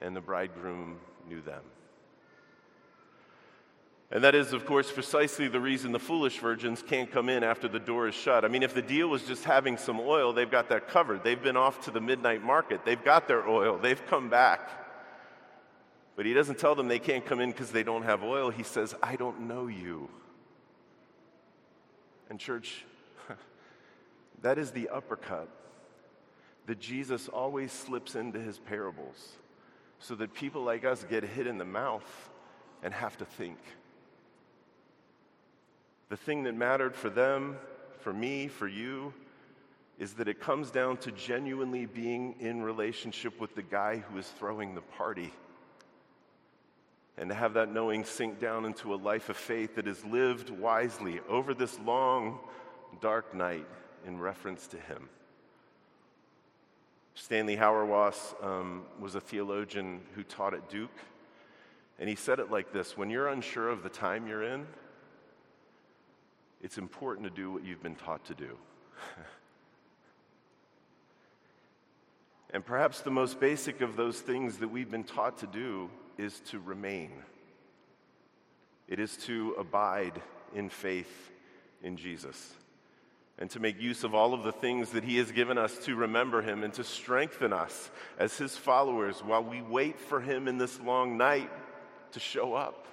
and 0.00 0.16
the 0.16 0.20
bridegroom 0.20 0.98
knew 1.28 1.42
them. 1.42 1.62
And 4.10 4.22
that 4.24 4.34
is, 4.34 4.52
of 4.52 4.66
course, 4.66 4.92
precisely 4.92 5.48
the 5.48 5.60
reason 5.60 5.90
the 5.90 5.98
foolish 5.98 6.38
virgins 6.38 6.82
can't 6.86 7.10
come 7.10 7.30
in 7.30 7.42
after 7.42 7.66
the 7.66 7.78
door 7.78 8.08
is 8.08 8.14
shut. 8.14 8.44
I 8.44 8.48
mean, 8.48 8.62
if 8.62 8.74
the 8.74 8.82
deal 8.82 9.08
was 9.08 9.22
just 9.22 9.42
having 9.44 9.78
some 9.78 9.98
oil, 9.98 10.34
they've 10.34 10.50
got 10.50 10.68
that 10.68 10.86
covered. 10.88 11.24
They've 11.24 11.42
been 11.42 11.56
off 11.56 11.86
to 11.86 11.90
the 11.90 12.00
midnight 12.00 12.42
market, 12.42 12.84
they've 12.84 13.02
got 13.02 13.26
their 13.26 13.48
oil, 13.48 13.78
they've 13.78 14.04
come 14.06 14.28
back. 14.28 14.70
But 16.14 16.26
he 16.26 16.34
doesn't 16.34 16.58
tell 16.58 16.74
them 16.74 16.88
they 16.88 16.98
can't 16.98 17.24
come 17.24 17.40
in 17.40 17.52
because 17.52 17.70
they 17.70 17.82
don't 17.82 18.02
have 18.02 18.22
oil. 18.22 18.50
He 18.50 18.64
says, 18.64 18.94
I 19.02 19.16
don't 19.16 19.48
know 19.48 19.66
you. 19.66 20.10
And, 22.28 22.38
church, 22.38 22.84
that 24.42 24.58
is 24.58 24.72
the 24.72 24.88
uppercut 24.88 25.48
that 26.66 26.78
Jesus 26.78 27.28
always 27.28 27.72
slips 27.72 28.14
into 28.14 28.40
his 28.40 28.58
parables 28.58 29.32
so 29.98 30.14
that 30.16 30.34
people 30.34 30.62
like 30.62 30.84
us 30.84 31.04
get 31.08 31.24
hit 31.24 31.46
in 31.46 31.58
the 31.58 31.64
mouth 31.64 32.30
and 32.82 32.92
have 32.92 33.16
to 33.18 33.24
think. 33.24 33.58
The 36.08 36.16
thing 36.16 36.42
that 36.44 36.54
mattered 36.54 36.94
for 36.94 37.08
them, 37.08 37.56
for 38.00 38.12
me, 38.12 38.48
for 38.48 38.68
you, 38.68 39.14
is 39.98 40.14
that 40.14 40.28
it 40.28 40.40
comes 40.40 40.70
down 40.70 40.96
to 40.98 41.12
genuinely 41.12 41.86
being 41.86 42.34
in 42.40 42.62
relationship 42.62 43.40
with 43.40 43.54
the 43.54 43.62
guy 43.62 43.98
who 43.98 44.18
is 44.18 44.26
throwing 44.26 44.74
the 44.74 44.80
party. 44.80 45.32
And 47.16 47.28
to 47.30 47.34
have 47.34 47.54
that 47.54 47.72
knowing 47.72 48.04
sink 48.04 48.40
down 48.40 48.64
into 48.64 48.94
a 48.94 48.96
life 48.96 49.28
of 49.28 49.36
faith 49.36 49.76
that 49.76 49.86
is 49.86 50.04
lived 50.04 50.50
wisely 50.50 51.20
over 51.28 51.54
this 51.54 51.78
long, 51.80 52.40
dark 53.00 53.34
night 53.34 53.66
in 54.06 54.20
reference 54.20 54.66
to 54.68 54.76
him. 54.76 55.08
Stanley 57.14 57.56
Hauerwas 57.56 58.34
um, 58.42 58.84
was 58.98 59.14
a 59.14 59.20
theologian 59.20 60.00
who 60.14 60.22
taught 60.22 60.54
at 60.54 60.70
Duke, 60.70 60.96
and 61.98 62.08
he 62.08 62.14
said 62.14 62.38
it 62.38 62.50
like 62.50 62.72
this 62.72 62.96
When 62.96 63.10
you're 63.10 63.28
unsure 63.28 63.68
of 63.68 63.82
the 63.82 63.88
time 63.88 64.26
you're 64.26 64.42
in, 64.42 64.66
it's 66.62 66.78
important 66.78 67.26
to 67.26 67.34
do 67.34 67.52
what 67.52 67.64
you've 67.64 67.82
been 67.82 67.96
taught 67.96 68.24
to 68.26 68.34
do. 68.34 68.56
and 72.50 72.64
perhaps 72.64 73.00
the 73.00 73.10
most 73.10 73.40
basic 73.40 73.80
of 73.80 73.96
those 73.96 74.20
things 74.20 74.58
that 74.58 74.68
we've 74.68 74.90
been 74.90 75.04
taught 75.04 75.38
to 75.38 75.46
do 75.46 75.90
is 76.16 76.40
to 76.40 76.60
remain, 76.60 77.10
it 78.88 78.98
is 78.98 79.16
to 79.16 79.54
abide 79.58 80.20
in 80.54 80.68
faith 80.68 81.30
in 81.82 81.96
Jesus. 81.96 82.54
And 83.42 83.50
to 83.50 83.58
make 83.58 83.80
use 83.80 84.04
of 84.04 84.14
all 84.14 84.34
of 84.34 84.44
the 84.44 84.52
things 84.52 84.90
that 84.90 85.02
He 85.02 85.16
has 85.16 85.32
given 85.32 85.58
us 85.58 85.76
to 85.86 85.96
remember 85.96 86.42
Him 86.42 86.62
and 86.62 86.72
to 86.74 86.84
strengthen 86.84 87.52
us 87.52 87.90
as 88.16 88.38
His 88.38 88.56
followers 88.56 89.18
while 89.18 89.42
we 89.42 89.60
wait 89.60 89.98
for 89.98 90.20
Him 90.20 90.46
in 90.46 90.58
this 90.58 90.78
long 90.78 91.18
night 91.18 91.50
to 92.12 92.20
show 92.20 92.54
up 92.54 92.86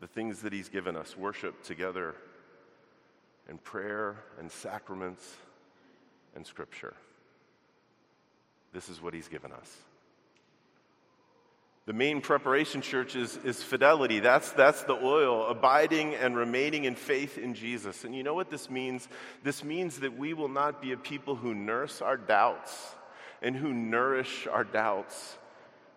the 0.00 0.08
things 0.08 0.40
that 0.40 0.52
He's 0.52 0.68
given 0.68 0.96
us 0.96 1.16
worship 1.16 1.62
together, 1.62 2.16
and 3.48 3.62
prayer 3.62 4.16
and 4.38 4.50
sacraments 4.50 5.36
and 6.34 6.44
scripture. 6.44 6.94
this 8.72 8.88
is 8.88 9.00
what 9.00 9.14
he's 9.14 9.28
given 9.28 9.52
us. 9.52 9.76
The 11.86 11.92
main 11.92 12.20
preparation, 12.20 12.82
church, 12.82 13.14
is, 13.14 13.38
is 13.44 13.62
fidelity. 13.62 14.18
That's, 14.18 14.50
that's 14.50 14.82
the 14.82 14.94
oil, 15.00 15.46
abiding 15.46 16.16
and 16.16 16.36
remaining 16.36 16.84
in 16.84 16.96
faith 16.96 17.38
in 17.38 17.54
Jesus. 17.54 18.04
And 18.04 18.12
you 18.12 18.24
know 18.24 18.34
what 18.34 18.50
this 18.50 18.68
means? 18.68 19.08
This 19.44 19.62
means 19.62 20.00
that 20.00 20.18
we 20.18 20.34
will 20.34 20.48
not 20.48 20.82
be 20.82 20.90
a 20.90 20.96
people 20.96 21.36
who 21.36 21.54
nurse 21.54 22.02
our 22.02 22.16
doubts 22.16 22.96
and 23.40 23.54
who 23.54 23.72
nourish 23.72 24.48
our 24.48 24.64
doubts, 24.64 25.38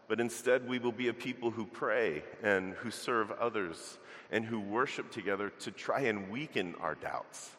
but 0.07 0.19
instead 0.19 0.69
we 0.69 0.77
will 0.77 0.91
be 0.91 1.07
a 1.07 1.13
people 1.13 1.49
who 1.49 1.65
pray 1.65 2.23
and 2.43 2.73
who 2.73 2.91
serve 2.91 3.31
others 3.31 3.97
and 4.29 4.45
who 4.45 4.59
worship 4.59 5.09
together 5.09 5.49
to 5.61 5.71
try 5.71 6.01
and 6.01 6.29
weaken 6.29 6.75
our 6.81 6.93
doubts. 6.93 7.49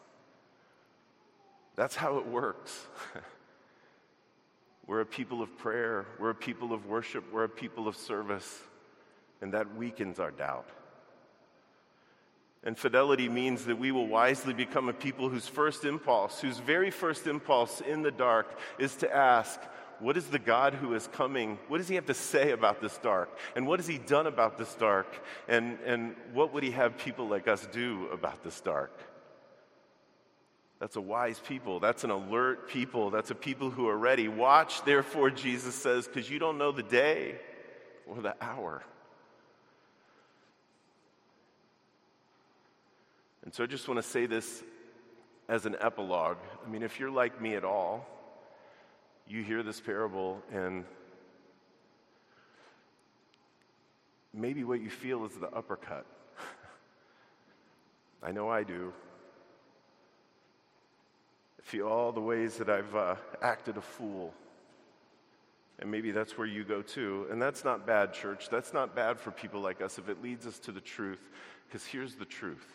That's 1.75 1.97
how 1.97 2.19
it 2.19 2.27
works. 2.29 2.87
We're 4.90 5.03
a 5.03 5.07
people 5.07 5.40
of 5.40 5.57
prayer. 5.57 6.05
We're 6.18 6.31
a 6.31 6.35
people 6.35 6.72
of 6.72 6.87
worship. 6.87 7.22
We're 7.33 7.44
a 7.44 7.48
people 7.48 7.87
of 7.87 7.94
service. 7.94 8.61
And 9.40 9.55
that 9.55 9.76
weakens 9.76 10.18
our 10.18 10.33
doubt. 10.33 10.68
And 12.64 12.76
fidelity 12.76 13.29
means 13.29 13.66
that 13.66 13.79
we 13.79 13.92
will 13.92 14.09
wisely 14.09 14.53
become 14.53 14.88
a 14.88 14.92
people 14.92 15.29
whose 15.29 15.46
first 15.46 15.85
impulse, 15.85 16.40
whose 16.40 16.59
very 16.59 16.90
first 16.90 17.29
impulse 17.29 17.81
in 17.81 18.03
the 18.03 18.11
dark, 18.11 18.59
is 18.81 18.96
to 18.96 19.16
ask, 19.16 19.61
what 20.00 20.16
is 20.16 20.26
the 20.26 20.40
God 20.40 20.74
who 20.74 20.92
is 20.94 21.07
coming? 21.12 21.57
What 21.68 21.79
does 21.79 21.87
he 21.87 21.94
have 21.94 22.07
to 22.07 22.14
say 22.14 22.50
about 22.50 22.81
this 22.81 22.98
dark? 22.98 23.31
And 23.55 23.68
what 23.68 23.79
has 23.79 23.87
he 23.87 23.98
done 23.98 24.26
about 24.26 24.59
this 24.59 24.74
dark? 24.74 25.07
And, 25.46 25.79
and 25.87 26.16
what 26.33 26.53
would 26.53 26.64
he 26.64 26.72
have 26.72 26.98
people 26.98 27.29
like 27.29 27.46
us 27.46 27.64
do 27.70 28.09
about 28.12 28.42
this 28.42 28.61
dark? 28.61 28.98
That's 30.81 30.97
a 30.97 31.01
wise 31.01 31.38
people. 31.38 31.79
That's 31.79 32.05
an 32.05 32.11
alert 32.11 32.69
people. 32.69 33.11
That's 33.11 33.31
a 33.31 33.35
people 33.35 33.71
who 33.71 33.87
are 33.88 33.99
ready. 33.99 34.29
Watch, 34.29 34.83
therefore, 34.85 35.31
Jesus 35.31 35.75
says, 35.75 36.09
because 36.09 36.29
you 36.29 36.38
don't 36.38 36.57
know 36.57 36.73
the 36.73 36.83
day 36.83 37.37
or 38.07 38.23
the 38.23 38.35
hour. 38.40 38.83
And 43.45 43.53
so 43.53 43.62
I 43.62 43.66
just 43.66 43.87
want 43.88 43.99
to 43.99 44.03
say 44.03 44.25
this 44.25 44.62
as 45.51 45.66
an 45.66 45.77
epilogue. 45.81 46.38
I 46.64 46.71
mean, 46.71 46.83
if 46.83 46.99
you're 46.99 47.11
like 47.11 47.43
me 47.43 47.57
at 47.57 47.64
all, 47.64 48.07
you 49.29 49.43
hear 49.43 49.62
this 49.62 49.81
parable 49.81 50.40
and 50.51 50.85
maybe 54.33 54.64
what 54.64 54.81
you 54.81 54.88
feel 54.88 55.27
is 55.27 55.35
the 55.35 55.49
uppercut. 55.49 56.07
I 58.23 58.33
know 58.33 58.49
I 58.49 58.62
do 58.62 58.95
feel 61.62 61.87
all 61.87 62.12
the 62.12 62.20
ways 62.20 62.57
that 62.57 62.68
I've 62.68 62.94
uh, 62.94 63.16
acted 63.42 63.77
a 63.77 63.81
fool. 63.81 64.33
And 65.79 65.90
maybe 65.90 66.11
that's 66.11 66.37
where 66.37 66.46
you 66.46 66.64
go 66.64 66.83
too. 66.83 67.27
And 67.31 67.40
that's 67.40 67.64
not 67.64 67.87
bad, 67.87 68.12
church. 68.12 68.49
That's 68.51 68.75
not 68.75 68.94
bad 68.94 69.18
for 69.18 69.31
people 69.31 69.61
like 69.61 69.81
us 69.81 69.99
if 69.99 70.09
it 70.09 70.23
leads 70.23 70.46
us 70.46 70.59
to 70.61 70.73
the 70.73 70.81
truth. 70.81 71.31
Because 71.66 71.87
here's 71.87 72.16
the 72.16 72.25
truth 72.25 72.66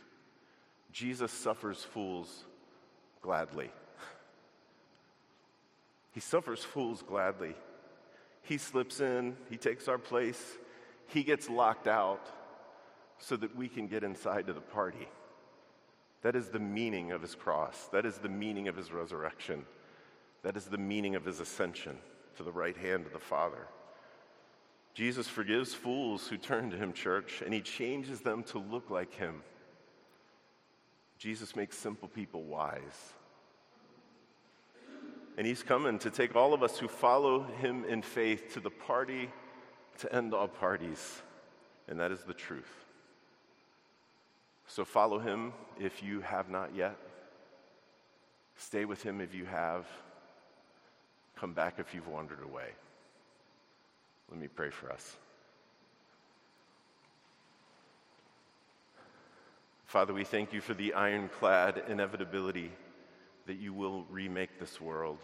Jesus 0.91 1.31
suffers 1.31 1.83
fools 1.83 2.45
gladly. 3.21 3.69
He 6.13 6.21
suffers 6.21 6.63
fools 6.63 7.03
gladly. 7.05 7.55
He 8.43 8.57
slips 8.57 9.01
in, 9.01 9.35
he 9.49 9.57
takes 9.57 9.89
our 9.89 9.97
place, 9.97 10.41
he 11.07 11.23
gets 11.23 11.49
locked 11.49 11.87
out 11.87 12.25
so 13.17 13.35
that 13.35 13.55
we 13.55 13.67
can 13.67 13.87
get 13.87 14.03
inside 14.03 14.47
to 14.47 14.53
the 14.53 14.61
party. 14.61 15.09
That 16.25 16.35
is 16.35 16.47
the 16.47 16.57
meaning 16.57 17.11
of 17.11 17.21
his 17.21 17.35
cross. 17.35 17.87
That 17.91 18.03
is 18.03 18.17
the 18.17 18.29
meaning 18.29 18.67
of 18.67 18.75
his 18.75 18.91
resurrection. 18.91 19.63
That 20.41 20.57
is 20.57 20.65
the 20.65 20.75
meaning 20.79 21.13
of 21.13 21.23
his 21.23 21.39
ascension 21.39 21.99
to 22.37 22.41
the 22.41 22.51
right 22.51 22.75
hand 22.75 23.05
of 23.05 23.13
the 23.13 23.19
Father. 23.19 23.67
Jesus 24.95 25.27
forgives 25.27 25.75
fools 25.75 26.27
who 26.27 26.37
turn 26.37 26.71
to 26.71 26.77
him, 26.77 26.93
church, 26.93 27.43
and 27.45 27.53
he 27.53 27.61
changes 27.61 28.21
them 28.21 28.41
to 28.45 28.57
look 28.57 28.89
like 28.89 29.13
him. 29.13 29.43
Jesus 31.19 31.55
makes 31.55 31.77
simple 31.77 32.07
people 32.07 32.41
wise. 32.41 33.13
And 35.37 35.45
he's 35.45 35.61
coming 35.61 35.99
to 35.99 36.09
take 36.09 36.35
all 36.35 36.55
of 36.55 36.63
us 36.63 36.79
who 36.79 36.87
follow 36.87 37.43
him 37.61 37.85
in 37.85 38.01
faith 38.01 38.51
to 38.55 38.59
the 38.59 38.71
party 38.71 39.29
to 39.99 40.11
end 40.11 40.33
all 40.33 40.47
parties. 40.47 41.21
And 41.87 41.99
that 41.99 42.11
is 42.11 42.23
the 42.23 42.33
truth. 42.33 42.84
So 44.67 44.85
follow 44.85 45.19
him 45.19 45.53
if 45.79 46.01
you 46.01 46.21
have 46.21 46.49
not 46.49 46.75
yet. 46.75 46.97
Stay 48.57 48.85
with 48.85 49.03
him 49.03 49.21
if 49.21 49.33
you 49.33 49.45
have. 49.45 49.85
Come 51.35 51.53
back 51.53 51.75
if 51.77 51.93
you've 51.93 52.07
wandered 52.07 52.41
away. 52.43 52.69
Let 54.29 54.39
me 54.39 54.47
pray 54.47 54.69
for 54.69 54.91
us. 54.91 55.17
Father, 59.85 60.13
we 60.13 60.23
thank 60.23 60.51
you 60.51 60.61
for 60.61 60.73
the 60.73 60.93
ironclad 60.93 61.83
inevitability 61.87 62.71
that 63.45 63.57
you 63.57 63.73
will 63.73 64.05
remake 64.09 64.59
this 64.59 64.81
world, 64.81 65.19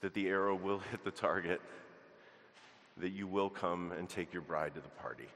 that 0.00 0.14
the 0.14 0.28
arrow 0.28 0.54
will 0.54 0.78
hit 0.90 1.04
the 1.04 1.10
target, 1.10 1.60
that 2.98 3.10
you 3.10 3.26
will 3.26 3.50
come 3.50 3.92
and 3.92 4.08
take 4.08 4.32
your 4.32 4.42
bride 4.42 4.74
to 4.74 4.80
the 4.80 4.88
party. 4.88 5.26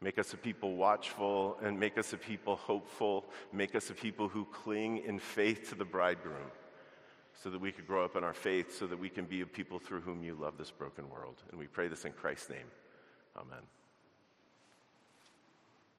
Make 0.00 0.18
us 0.18 0.32
a 0.32 0.36
people 0.36 0.76
watchful 0.76 1.58
and 1.62 1.78
make 1.78 1.98
us 1.98 2.12
a 2.12 2.16
people 2.16 2.56
hopeful. 2.56 3.24
Make 3.52 3.74
us 3.74 3.90
a 3.90 3.94
people 3.94 4.28
who 4.28 4.44
cling 4.44 4.98
in 4.98 5.18
faith 5.18 5.68
to 5.70 5.74
the 5.74 5.84
bridegroom 5.84 6.50
so 7.34 7.50
that 7.50 7.60
we 7.60 7.72
could 7.72 7.86
grow 7.86 8.04
up 8.04 8.16
in 8.16 8.24
our 8.24 8.34
faith, 8.34 8.76
so 8.76 8.86
that 8.86 8.98
we 8.98 9.08
can 9.08 9.24
be 9.24 9.40
a 9.40 9.46
people 9.46 9.78
through 9.78 10.00
whom 10.00 10.22
you 10.22 10.34
love 10.34 10.56
this 10.56 10.70
broken 10.70 11.08
world. 11.08 11.42
And 11.50 11.58
we 11.58 11.66
pray 11.66 11.88
this 11.88 12.04
in 12.04 12.12
Christ's 12.12 12.50
name. 12.50 12.66
Amen. 13.36 13.62